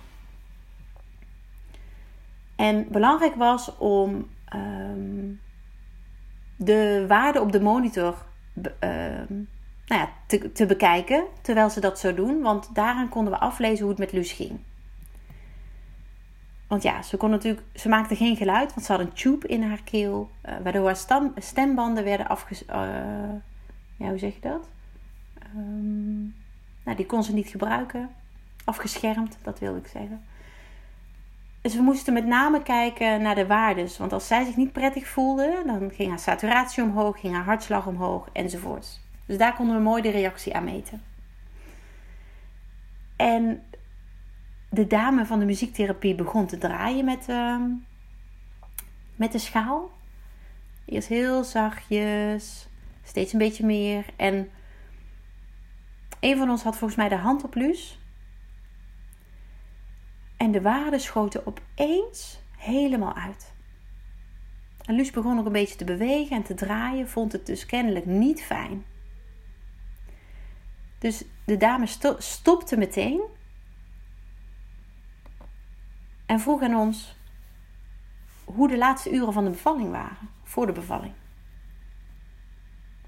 En 2.56 2.86
belangrijk 2.90 3.34
was 3.34 3.76
om 3.76 4.26
Ehm, 4.46 5.32
de 6.56 7.04
waarde 7.08 7.40
op 7.40 7.52
de 7.52 7.60
monitor 7.60 8.24
ehm, 8.78 9.34
nou 9.86 10.00
ja, 10.00 10.08
te, 10.26 10.52
te 10.52 10.66
bekijken 10.66 11.24
terwijl 11.42 11.70
ze 11.70 11.80
dat 11.80 11.98
zo 11.98 12.14
doen. 12.14 12.42
Want 12.42 12.74
daaraan 12.74 13.08
konden 13.08 13.32
we 13.32 13.38
aflezen 13.38 13.80
hoe 13.80 13.88
het 13.88 13.98
met 13.98 14.12
Luus 14.12 14.32
ging. 14.32 14.58
Want 16.66 16.82
ja, 16.82 17.02
ze, 17.02 17.16
kon 17.16 17.30
natuurlijk, 17.30 17.66
ze 17.74 17.88
maakte 17.88 18.16
geen 18.16 18.36
geluid, 18.36 18.74
want 18.74 18.86
ze 18.86 18.92
had 18.92 19.00
een 19.00 19.12
tube 19.12 19.46
in 19.46 19.62
haar 19.62 19.82
keel, 19.82 20.30
uh, 20.46 20.52
waardoor 20.62 20.86
haar 20.86 21.30
stembanden 21.36 22.04
werden 22.04 22.28
afges... 22.28 22.62
Uh, 22.62 22.74
ja, 23.96 24.08
hoe 24.08 24.18
zeg 24.18 24.34
je 24.34 24.40
dat? 24.40 24.68
Um, 25.56 26.34
nou, 26.84 26.96
die 26.96 27.06
kon 27.06 27.22
ze 27.22 27.34
niet 27.34 27.48
gebruiken. 27.48 28.10
Afgeschermd, 28.66 29.38
dat 29.42 29.58
wilde 29.58 29.78
ik 29.78 29.86
zeggen. 29.86 30.24
Dus 31.60 31.74
we 31.74 31.82
moesten 31.82 32.12
met 32.12 32.26
name 32.26 32.62
kijken 32.62 33.22
naar 33.22 33.34
de 33.34 33.46
waardes. 33.46 33.98
Want 33.98 34.12
als 34.12 34.26
zij 34.26 34.44
zich 34.44 34.56
niet 34.56 34.72
prettig 34.72 35.08
voelde, 35.08 35.62
dan 35.66 35.90
ging 35.90 36.08
haar 36.08 36.18
saturatie 36.18 36.82
omhoog, 36.82 37.20
ging 37.20 37.34
haar 37.34 37.44
hartslag 37.44 37.86
omhoog 37.86 38.28
enzovoorts. 38.32 39.00
Dus 39.26 39.38
daar 39.38 39.54
konden 39.54 39.76
we 39.76 39.82
mooi 39.82 40.02
de 40.02 40.10
reactie 40.10 40.54
aan 40.54 40.64
meten. 40.64 41.02
En 43.16 43.62
de 44.70 44.86
dame 44.86 45.26
van 45.26 45.38
de 45.38 45.44
muziektherapie 45.44 46.14
begon 46.14 46.46
te 46.46 46.58
draaien 46.58 47.04
met, 47.04 47.28
uh, 47.28 47.60
met 49.16 49.32
de 49.32 49.38
schaal. 49.38 49.90
Eerst 50.84 51.08
heel 51.08 51.44
zachtjes, 51.44 52.68
steeds 53.02 53.32
een 53.32 53.38
beetje 53.38 53.66
meer. 53.66 54.04
En 54.16 54.50
een 56.20 56.36
van 56.36 56.50
ons 56.50 56.62
had 56.62 56.76
volgens 56.76 56.98
mij 56.98 57.08
de 57.08 57.16
hand 57.16 57.44
op 57.44 57.54
Luus. 57.54 57.98
En 60.36 60.52
de 60.52 60.60
waarden 60.60 61.00
schoten 61.00 61.46
opeens 61.46 62.38
helemaal 62.56 63.14
uit. 63.14 63.54
En 64.84 64.94
Luus 64.94 65.10
begon 65.10 65.38
ook 65.38 65.46
een 65.46 65.52
beetje 65.52 65.76
te 65.76 65.84
bewegen 65.84 66.36
en 66.36 66.42
te 66.42 66.54
draaien, 66.54 67.08
vond 67.08 67.32
het 67.32 67.46
dus 67.46 67.66
kennelijk 67.66 68.06
niet 68.06 68.42
fijn. 68.42 68.84
Dus 70.98 71.24
de 71.44 71.56
dame 71.56 71.86
stopte 72.18 72.76
meteen 72.76 73.20
en 76.26 76.40
vroeg 76.40 76.62
aan 76.62 76.74
ons 76.74 77.16
hoe 78.44 78.68
de 78.68 78.76
laatste 78.76 79.10
uren 79.10 79.32
van 79.32 79.44
de 79.44 79.50
bevalling 79.50 79.90
waren, 79.90 80.28
voor 80.42 80.66
de 80.66 80.72
bevalling. 80.72 81.12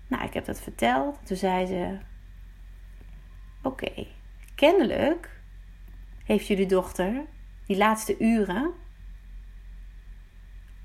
Nou, 0.07 0.25
ik 0.25 0.35
heb 0.35 0.45
dat 0.45 0.61
verteld. 0.61 1.27
Toen 1.27 1.37
zei 1.37 1.67
ze: 1.67 1.99
Oké, 3.63 4.07
kennelijk 4.55 5.38
heeft 6.29 6.47
jullie 6.47 6.67
dochter 6.67 7.25
die 7.67 7.77
laatste 7.77 8.19
uren, 8.19 8.73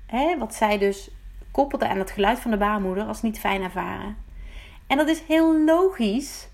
hè, 0.06 0.38
wat 0.38 0.54
zij 0.54 0.78
dus 0.78 1.10
koppelde 1.50 1.88
aan 1.88 1.98
het 1.98 2.10
geluid 2.10 2.38
van 2.38 2.50
de 2.50 2.56
baarmoeder, 2.56 3.04
als 3.04 3.22
niet 3.22 3.38
fijn 3.38 3.62
ervaren. 3.62 4.16
En 4.86 4.96
dat 4.96 5.08
is 5.08 5.20
heel 5.20 5.64
logisch, 5.64 6.48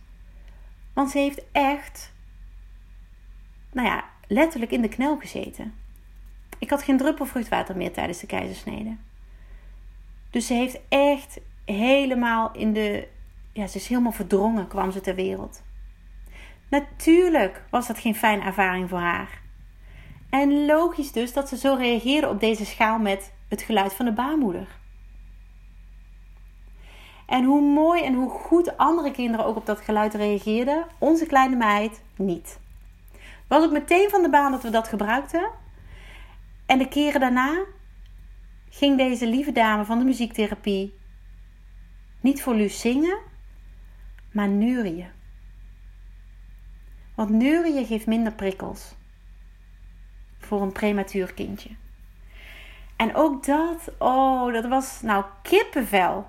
want 0.93 1.11
ze 1.11 1.19
heeft 1.19 1.43
echt, 1.53 2.13
nou 3.73 3.89
ja, 3.89 4.05
letterlijk 4.27 4.73
in 4.73 4.83
de 4.83 4.89
knel 4.89 5.19
gezeten. 5.19 5.75
Ik 6.59 6.71
had 6.71 6.83
geen 6.83 6.97
druppel 6.97 7.27
vruchtwater 7.27 7.77
meer 7.77 7.93
tijdens 7.93 8.21
de 8.21 8.27
keizersnede. 8.27 8.97
Dus 10.31 10.47
ze 10.47 10.55
heeft 10.55 10.81
echt 10.89 11.41
helemaal 11.65 12.53
in 12.53 12.73
de. 12.73 13.09
Ja, 13.53 13.67
ze 13.67 13.77
is 13.77 13.87
helemaal 13.87 14.13
verdrongen, 14.13 14.69
kwam 14.69 14.91
ze 14.91 15.01
ter 15.01 15.15
wereld. 15.15 15.63
Natuurlijk 16.71 17.63
was 17.71 17.87
dat 17.87 17.99
geen 17.99 18.15
fijne 18.15 18.45
ervaring 18.45 18.89
voor 18.89 18.99
haar. 18.99 19.41
En 20.31 20.67
logisch 20.67 21.13
dus 21.13 21.33
dat 21.33 21.49
ze 21.49 21.57
zo 21.57 21.75
reageerde 21.75 22.29
op 22.29 22.41
deze 22.41 22.65
schaal 22.65 22.99
met 22.99 23.33
het 23.49 23.63
geluid 23.63 23.95
van 23.95 24.05
de 24.05 24.13
baarmoeder. 24.13 24.67
En 27.27 27.45
hoe 27.45 27.61
mooi 27.61 28.03
en 28.05 28.15
hoe 28.15 28.31
goed 28.31 28.77
andere 28.77 29.11
kinderen 29.11 29.47
ook 29.47 29.57
op 29.57 29.67
dat 29.67 29.81
geluid 29.81 30.15
reageerden, 30.15 30.87
onze 30.99 31.27
kleine 31.27 31.57
meid 31.57 32.03
niet. 32.17 32.59
Was 33.49 33.65
ook 33.65 33.73
meteen 33.73 34.11
van 34.11 34.23
de 34.23 34.31
baan 34.31 34.53
dat 34.53 34.63
we 34.63 34.71
dat 34.71 34.89
gebruikten. 34.89 35.51
En 36.67 36.79
de 36.79 36.89
keren 36.89 37.21
daarna 37.21 37.65
ging 38.69 38.97
deze 38.97 39.27
lieve 39.27 39.53
dame 39.53 39.85
van 39.85 39.99
de 39.99 40.05
muziektherapie 40.05 40.99
niet 42.21 42.43
voor 42.43 42.55
Luus 42.55 42.81
zingen, 42.81 43.19
maar 44.33 44.49
neurien. 44.49 45.19
Want 47.15 47.31
neurien 47.31 47.87
geeft 47.87 48.07
minder 48.07 48.33
prikkels 48.33 48.95
voor 50.39 50.63
een 50.63 50.73
prematuur 50.73 51.35
kindje. 51.35 51.71
En 52.97 53.15
ook 53.15 53.47
dat, 53.47 53.93
oh, 53.99 54.53
dat 54.53 54.67
was 54.67 55.01
nou 55.03 55.25
kippenvel. 55.43 56.27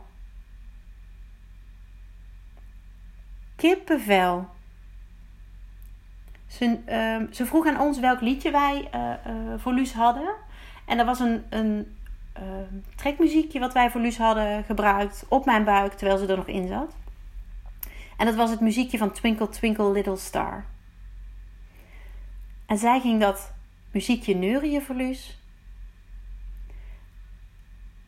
Kippenvel. 3.56 4.48
Ze, 6.48 6.66
uh, 6.66 7.34
ze 7.34 7.46
vroeg 7.46 7.68
aan 7.68 7.80
ons 7.80 8.00
welk 8.00 8.22
liedje 8.22 8.52
wij 8.52 8.90
uh, 8.96 9.14
voor 9.58 9.74
Luus 9.74 9.94
hadden. 9.94 10.34
En 10.86 10.98
dat 10.98 11.06
was 11.06 11.20
een, 11.20 11.44
een 11.50 11.98
ehm, 12.34 12.76
trekmuziekje 12.96 13.60
wat 13.60 13.74
wij 13.74 13.90
voor 13.92 14.02
Luus 14.02 14.18
hadden 14.18 14.64
gebruikt 14.64 15.26
op 15.28 15.46
mijn 15.46 15.64
buik 15.64 15.94
terwijl 15.94 16.18
ze 16.20 16.28
er 16.28 16.38
nog 16.38 16.48
in 16.48 16.68
zat. 16.68 16.96
En 18.22 18.28
dat 18.28 18.36
was 18.36 18.50
het 18.50 18.60
muziekje 18.60 18.98
van 18.98 19.12
Twinkle 19.12 19.50
Twinkle 19.50 19.92
Little 19.92 20.18
Star. 20.18 20.66
En 22.66 22.78
zij 22.78 23.00
ging 23.00 23.20
dat 23.20 23.54
muziekje 23.92 24.36
neurien 24.36 24.82
voor 24.82 24.96
Luus. 24.96 25.40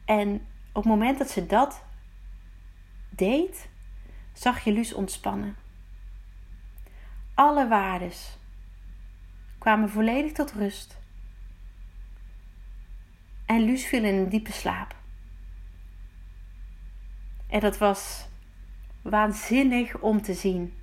En 0.05 0.33
op 0.67 0.83
het 0.83 0.85
moment 0.85 1.17
dat 1.17 1.29
ze 1.29 1.45
dat 1.45 1.83
deed, 3.09 3.69
zag 4.33 4.63
je 4.63 4.71
Luus 4.71 4.93
ontspannen. 4.93 5.55
Alle 7.33 7.67
waardes 7.67 8.37
kwamen 9.57 9.89
volledig 9.89 10.31
tot 10.31 10.51
rust. 10.51 10.97
En 13.45 13.61
Luus 13.61 13.85
viel 13.85 14.03
in 14.03 14.15
een 14.15 14.29
diepe 14.29 14.51
slaap. 14.51 14.95
En 17.47 17.59
dat 17.59 17.77
was 17.77 18.31
waanzinnig 19.03 19.99
om 19.99 20.21
te 20.21 20.33
zien. 20.33 20.73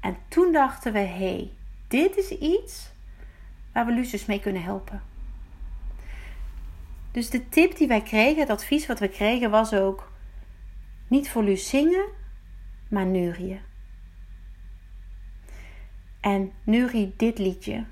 En 0.00 0.16
toen 0.28 0.52
dachten 0.52 0.92
we: 0.92 0.98
hé, 0.98 1.04
hey, 1.06 1.50
dit 1.88 2.16
is 2.16 2.30
iets 2.30 2.90
waar 3.72 3.86
we 3.86 3.92
Luus 3.92 4.10
dus 4.10 4.26
mee 4.26 4.40
kunnen 4.40 4.62
helpen. 4.62 5.02
Dus 7.10 7.30
de 7.30 7.48
tip 7.48 7.76
die 7.76 7.88
wij 7.88 8.02
kregen, 8.02 8.40
het 8.40 8.50
advies 8.50 8.86
wat 8.86 8.98
we 8.98 9.08
kregen, 9.08 9.50
was 9.50 9.74
ook 9.74 10.12
niet 11.08 11.30
voor 11.30 11.42
Luus 11.42 11.68
zingen, 11.68 12.06
maar 12.88 13.06
neurien. 13.06 13.60
En 16.20 16.52
neurie 16.64 17.14
dit 17.16 17.38
liedje. 17.38 17.84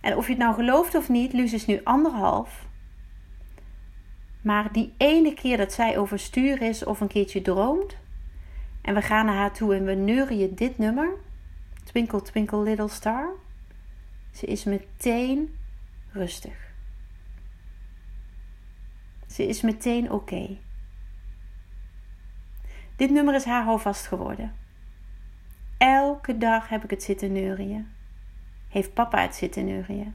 En 0.00 0.16
of 0.16 0.26
je 0.26 0.32
het 0.32 0.42
nou 0.42 0.54
gelooft 0.54 0.94
of 0.94 1.08
niet, 1.08 1.32
Luus 1.32 1.52
is 1.52 1.66
nu 1.66 1.80
anderhalf. 1.84 2.66
Maar 4.40 4.72
die 4.72 4.94
ene 4.96 5.34
keer 5.34 5.56
dat 5.56 5.72
zij 5.72 5.98
overstuur 5.98 6.62
is 6.62 6.84
of 6.84 7.00
een 7.00 7.08
keertje 7.08 7.42
droomt. 7.42 7.96
En 8.82 8.94
we 8.94 9.02
gaan 9.02 9.26
naar 9.26 9.36
haar 9.36 9.52
toe 9.52 9.74
en 9.74 9.84
we 9.84 9.94
neurien 9.94 10.54
dit 10.54 10.78
nummer. 10.78 11.08
Twinkle, 11.84 12.22
twinkle, 12.22 12.62
little 12.62 12.88
star. 12.88 13.28
Ze 14.32 14.46
is 14.46 14.64
meteen 14.64 15.56
rustig. 16.12 16.68
Ze 19.26 19.46
is 19.46 19.60
meteen 19.60 20.12
oké. 20.12 20.56
Dit 22.96 23.10
nummer 23.10 23.34
is 23.34 23.44
haar 23.44 23.64
houvast 23.64 24.06
geworden. 24.06 24.54
Elke 25.78 26.38
dag 26.38 26.68
heb 26.68 26.84
ik 26.84 26.90
het 26.90 27.02
zitten 27.02 27.32
neurien. 27.32 27.88
Heeft 28.68 28.94
papa 28.94 29.22
het 29.22 29.34
zitten 29.34 29.64
neurien. 29.64 30.14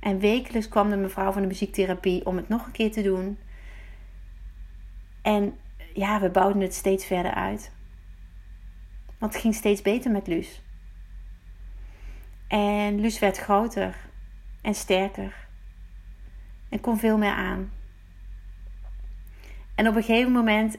En 0.00 0.18
wekelijks 0.18 0.68
kwam 0.68 0.90
de 0.90 0.96
mevrouw 0.96 1.32
van 1.32 1.42
de 1.42 1.48
muziektherapie 1.48 2.26
om 2.26 2.36
het 2.36 2.48
nog 2.48 2.66
een 2.66 2.72
keer 2.72 2.92
te 2.92 3.02
doen. 3.02 3.38
En 5.22 5.58
ja, 5.94 6.20
we 6.20 6.30
bouwden 6.30 6.62
het 6.62 6.74
steeds 6.74 7.04
verder 7.04 7.34
uit. 7.34 7.72
Want 9.18 9.32
het 9.32 9.42
ging 9.42 9.54
steeds 9.54 9.82
beter 9.82 10.10
met 10.10 10.26
Luus. 10.26 10.62
En 12.46 13.00
Luus 13.00 13.18
werd 13.18 13.38
groter 13.38 13.96
en 14.60 14.74
sterker. 14.74 15.48
En 16.68 16.80
kon 16.80 16.98
veel 16.98 17.18
meer 17.18 17.32
aan. 17.32 17.72
En 19.74 19.88
op 19.88 19.96
een 19.96 20.02
gegeven 20.02 20.32
moment 20.32 20.76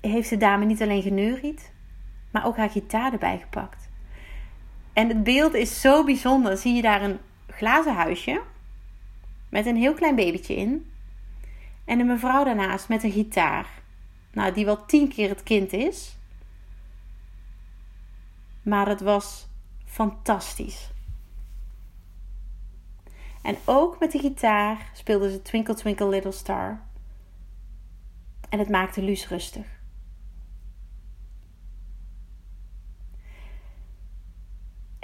heeft 0.00 0.30
de 0.30 0.36
dame 0.36 0.64
niet 0.64 0.82
alleen 0.82 1.02
geneuried, 1.02 1.72
maar 2.30 2.46
ook 2.46 2.56
haar 2.56 2.70
gitaar 2.70 3.12
erbij 3.12 3.38
gepakt. 3.38 3.88
En 4.94 5.08
het 5.08 5.22
beeld 5.22 5.54
is 5.54 5.80
zo 5.80 6.04
bijzonder. 6.04 6.56
Zie 6.56 6.74
je 6.74 6.82
daar 6.82 7.02
een 7.02 7.18
glazen 7.48 7.94
huisje 7.94 8.42
met 9.48 9.66
een 9.66 9.76
heel 9.76 9.94
klein 9.94 10.14
babytje 10.14 10.56
in. 10.56 10.90
En 11.84 12.00
een 12.00 12.06
mevrouw 12.06 12.44
daarnaast 12.44 12.88
met 12.88 13.02
een 13.02 13.12
gitaar. 13.12 13.68
Nou, 14.32 14.52
die 14.52 14.64
wel 14.64 14.86
tien 14.86 15.08
keer 15.08 15.28
het 15.28 15.42
kind 15.42 15.72
is. 15.72 16.16
Maar 18.62 18.88
het 18.88 19.00
was 19.00 19.46
fantastisch. 19.84 20.90
En 23.42 23.56
ook 23.64 23.98
met 24.00 24.12
de 24.12 24.18
gitaar 24.18 24.90
speelde 24.92 25.30
ze 25.30 25.42
Twinkle 25.42 25.74
Twinkle 25.74 26.08
Little 26.08 26.32
Star. 26.32 26.82
En 28.48 28.58
het 28.58 28.68
maakte 28.68 29.02
Luus 29.02 29.28
rustig. 29.28 29.73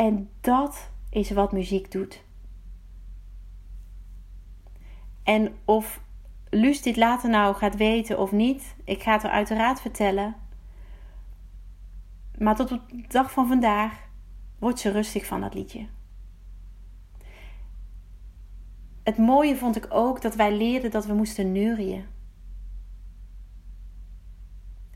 En 0.01 0.31
dat 0.41 0.91
is 1.11 1.31
wat 1.31 1.53
muziek 1.53 1.91
doet. 1.91 2.25
En 5.23 5.55
of 5.65 6.03
Luus 6.51 6.83
dit 6.83 6.97
later 6.97 7.31
nou 7.31 7.55
gaat 7.55 7.77
weten 7.77 8.19
of 8.19 8.33
niet, 8.33 8.77
ik 8.85 9.03
ga 9.03 9.13
het 9.13 9.23
er 9.23 9.31
uiteraard 9.31 9.81
vertellen. 9.81 10.37
Maar 12.39 12.57
tot 12.57 12.73
op 12.73 12.89
de 12.89 13.05
dag 13.09 13.33
van 13.33 13.49
vandaag 13.49 14.09
wordt 14.59 14.79
ze 14.79 14.91
rustig 14.91 15.27
van 15.27 15.41
dat 15.41 15.55
liedje. 15.55 15.89
Het 19.03 19.19
mooie 19.19 19.57
vond 19.57 19.77
ik 19.77 19.87
ook 19.89 20.23
dat 20.23 20.35
wij 20.35 20.57
leerden 20.57 20.91
dat 20.91 21.07
we 21.07 21.15
moesten 21.15 21.53
neurien. 21.53 22.07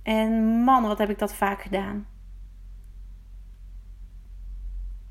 En 0.02 0.32
man, 0.62 0.82
wat 0.82 0.98
heb 0.98 1.10
ik 1.10 1.18
dat 1.18 1.34
vaak 1.34 1.62
gedaan. 1.62 2.06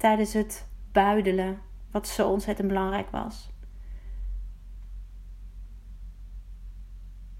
Tijdens 0.04 0.34
het 0.34 0.68
buidelen, 0.92 1.60
wat 1.92 2.08
zo 2.08 2.30
ontzettend 2.30 2.68
belangrijk 2.68 3.10
was. 3.10 3.52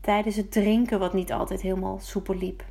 Tijdens 0.02 0.36
het 0.36 0.52
drinken, 0.52 1.00
wat 1.00 1.14
niet 1.14 1.32
altijd 1.32 1.62
helemaal 1.62 2.00
soepel 2.00 2.36
liep. 2.36 2.66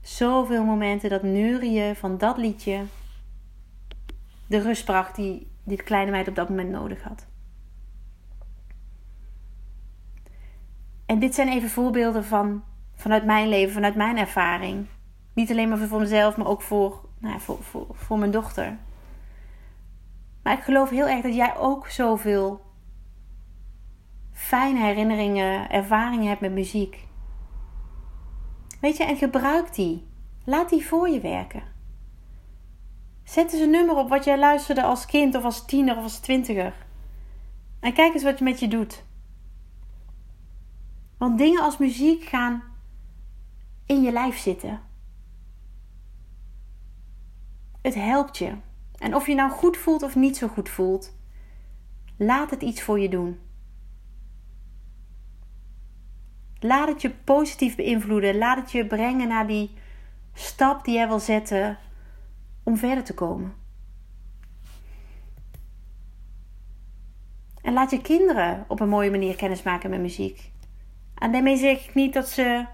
Zoveel 0.00 0.64
momenten 0.64 1.10
dat 1.10 1.22
neurien 1.22 1.96
van 1.96 2.18
dat 2.18 2.36
liedje 2.36 2.84
de 4.46 4.58
rust 4.58 4.84
bracht 4.84 5.16
die 5.16 5.50
dit 5.62 5.82
kleine 5.82 6.10
meid 6.10 6.28
op 6.28 6.34
dat 6.34 6.48
moment 6.48 6.70
nodig 6.70 7.02
had. 7.02 7.26
En 11.06 11.18
dit 11.18 11.34
zijn 11.34 11.48
even 11.48 11.70
voorbeelden 11.70 12.24
van, 12.24 12.64
vanuit 12.94 13.24
mijn 13.24 13.48
leven, 13.48 13.74
vanuit 13.74 13.94
mijn 13.94 14.16
ervaring. 14.16 14.86
Niet 15.34 15.50
alleen 15.50 15.68
maar 15.68 15.78
voor 15.78 16.00
mezelf, 16.00 16.36
maar 16.36 16.46
ook 16.46 16.62
voor, 16.62 17.00
nou, 17.18 17.40
voor, 17.40 17.62
voor, 17.62 17.86
voor 17.92 18.18
mijn 18.18 18.30
dochter. 18.30 18.78
Maar 20.42 20.58
ik 20.58 20.64
geloof 20.64 20.90
heel 20.90 21.08
erg 21.08 21.22
dat 21.22 21.34
jij 21.34 21.56
ook 21.56 21.88
zoveel 21.88 22.60
fijne 24.32 24.80
herinneringen, 24.80 25.70
ervaringen 25.70 26.28
hebt 26.28 26.40
met 26.40 26.52
muziek. 26.52 27.06
Weet 28.80 28.96
je, 28.96 29.04
en 29.04 29.16
gebruik 29.16 29.74
die. 29.74 30.06
Laat 30.44 30.68
die 30.68 30.86
voor 30.86 31.08
je 31.08 31.20
werken. 31.20 31.62
Zet 33.22 33.52
eens 33.52 33.62
een 33.62 33.70
nummer 33.70 33.96
op 33.96 34.08
wat 34.08 34.24
jij 34.24 34.38
luisterde 34.38 34.82
als 34.82 35.06
kind 35.06 35.34
of 35.34 35.44
als 35.44 35.64
tiener 35.64 35.96
of 35.96 36.02
als 36.02 36.18
twintiger. 36.18 36.74
En 37.80 37.92
kijk 37.92 38.14
eens 38.14 38.22
wat 38.22 38.38
je 38.38 38.44
met 38.44 38.60
je 38.60 38.68
doet. 38.68 39.04
Want 41.18 41.38
dingen 41.38 41.62
als 41.62 41.78
muziek 41.78 42.24
gaan 42.24 42.62
in 43.86 44.02
je 44.02 44.12
lijf 44.12 44.36
zitten. 44.36 44.80
Het 47.84 47.94
helpt 47.94 48.38
je. 48.38 48.52
En 48.98 49.14
of 49.14 49.26
je 49.26 49.34
nou 49.34 49.50
goed 49.50 49.76
voelt 49.76 50.02
of 50.02 50.14
niet 50.14 50.36
zo 50.36 50.48
goed 50.48 50.68
voelt, 50.68 51.16
laat 52.16 52.50
het 52.50 52.62
iets 52.62 52.82
voor 52.82 53.00
je 53.00 53.08
doen. 53.08 53.38
Laat 56.58 56.88
het 56.88 57.02
je 57.02 57.10
positief 57.10 57.76
beïnvloeden. 57.76 58.38
Laat 58.38 58.58
het 58.58 58.72
je 58.72 58.86
brengen 58.86 59.28
naar 59.28 59.46
die 59.46 59.70
stap 60.32 60.84
die 60.84 60.94
jij 60.94 61.08
wil 61.08 61.18
zetten 61.18 61.78
om 62.62 62.76
verder 62.76 63.04
te 63.04 63.14
komen. 63.14 63.54
En 67.62 67.72
laat 67.72 67.90
je 67.90 68.00
kinderen 68.00 68.64
op 68.68 68.80
een 68.80 68.88
mooie 68.88 69.10
manier 69.10 69.36
kennismaken 69.36 69.90
met 69.90 70.00
muziek. 70.00 70.52
En 71.14 71.32
daarmee 71.32 71.56
zeg 71.56 71.88
ik 71.88 71.94
niet 71.94 72.12
dat 72.12 72.28
ze 72.28 72.66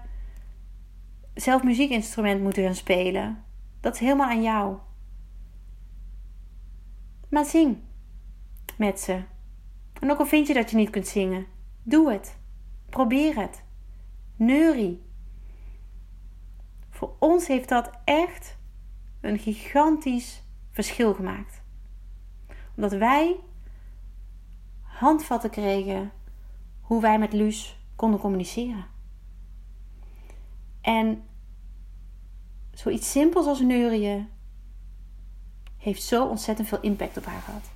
zelf 1.33 1.63
muziekinstrument 1.63 2.41
moeten 2.41 2.63
gaan 2.63 2.75
spelen. 2.75 3.43
Dat 3.81 3.93
is 3.93 3.99
helemaal 3.99 4.29
aan 4.29 4.41
jou. 4.41 4.77
Maar 7.31 7.45
zing 7.45 7.77
met 8.77 8.99
ze. 8.99 9.23
En 9.99 10.11
ook 10.11 10.19
al 10.19 10.25
vind 10.25 10.47
je 10.47 10.53
dat 10.53 10.69
je 10.69 10.75
niet 10.75 10.89
kunt 10.89 11.07
zingen, 11.07 11.45
doe 11.83 12.11
het. 12.11 12.37
Probeer 12.89 13.35
het. 13.35 13.63
Neurie. 14.35 15.01
Voor 16.89 17.15
ons 17.19 17.47
heeft 17.47 17.69
dat 17.69 17.89
echt 18.03 18.57
een 19.21 19.39
gigantisch 19.39 20.43
verschil 20.71 21.13
gemaakt. 21.13 21.61
Omdat 22.75 22.91
wij 22.91 23.39
handvatten 24.81 25.49
kregen 25.49 26.11
hoe 26.81 27.01
wij 27.01 27.19
met 27.19 27.33
Luus 27.33 27.79
konden 27.95 28.19
communiceren. 28.19 28.85
En 30.81 31.23
zoiets 32.71 33.11
simpels 33.11 33.45
als 33.45 33.61
neurien 33.61 34.29
heeft 35.81 36.03
zo 36.03 36.27
ontzettend 36.27 36.67
veel 36.67 36.81
impact 36.81 37.17
op 37.17 37.25
haar 37.25 37.41
gehad. 37.41 37.71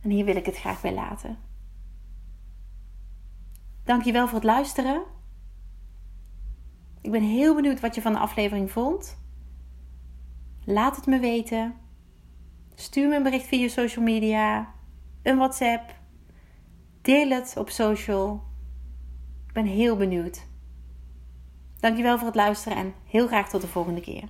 En 0.00 0.10
hier 0.10 0.24
wil 0.24 0.36
ik 0.36 0.46
het 0.46 0.56
graag 0.56 0.80
bij 0.80 0.94
laten. 0.94 1.38
Dankjewel 3.84 4.26
voor 4.26 4.34
het 4.34 4.44
luisteren. 4.44 5.02
Ik 7.00 7.10
ben 7.10 7.22
heel 7.22 7.54
benieuwd 7.54 7.80
wat 7.80 7.94
je 7.94 8.02
van 8.02 8.12
de 8.12 8.18
aflevering 8.18 8.70
vond. 8.70 9.18
Laat 10.64 10.96
het 10.96 11.06
me 11.06 11.18
weten. 11.18 11.74
Stuur 12.74 13.08
me 13.08 13.16
een 13.16 13.22
bericht 13.22 13.46
via 13.46 13.68
social 13.68 14.04
media, 14.04 14.74
een 15.22 15.36
WhatsApp. 15.36 15.94
Deel 17.00 17.30
het 17.30 17.54
op 17.56 17.70
social. 17.70 18.42
Ik 19.46 19.52
ben 19.52 19.66
heel 19.66 19.96
benieuwd. 19.96 20.50
Dankjewel 21.82 22.18
voor 22.18 22.26
het 22.26 22.36
luisteren 22.36 22.78
en 22.78 22.94
heel 23.06 23.26
graag 23.26 23.48
tot 23.48 23.60
de 23.60 23.66
volgende 23.66 24.00
keer. 24.00 24.22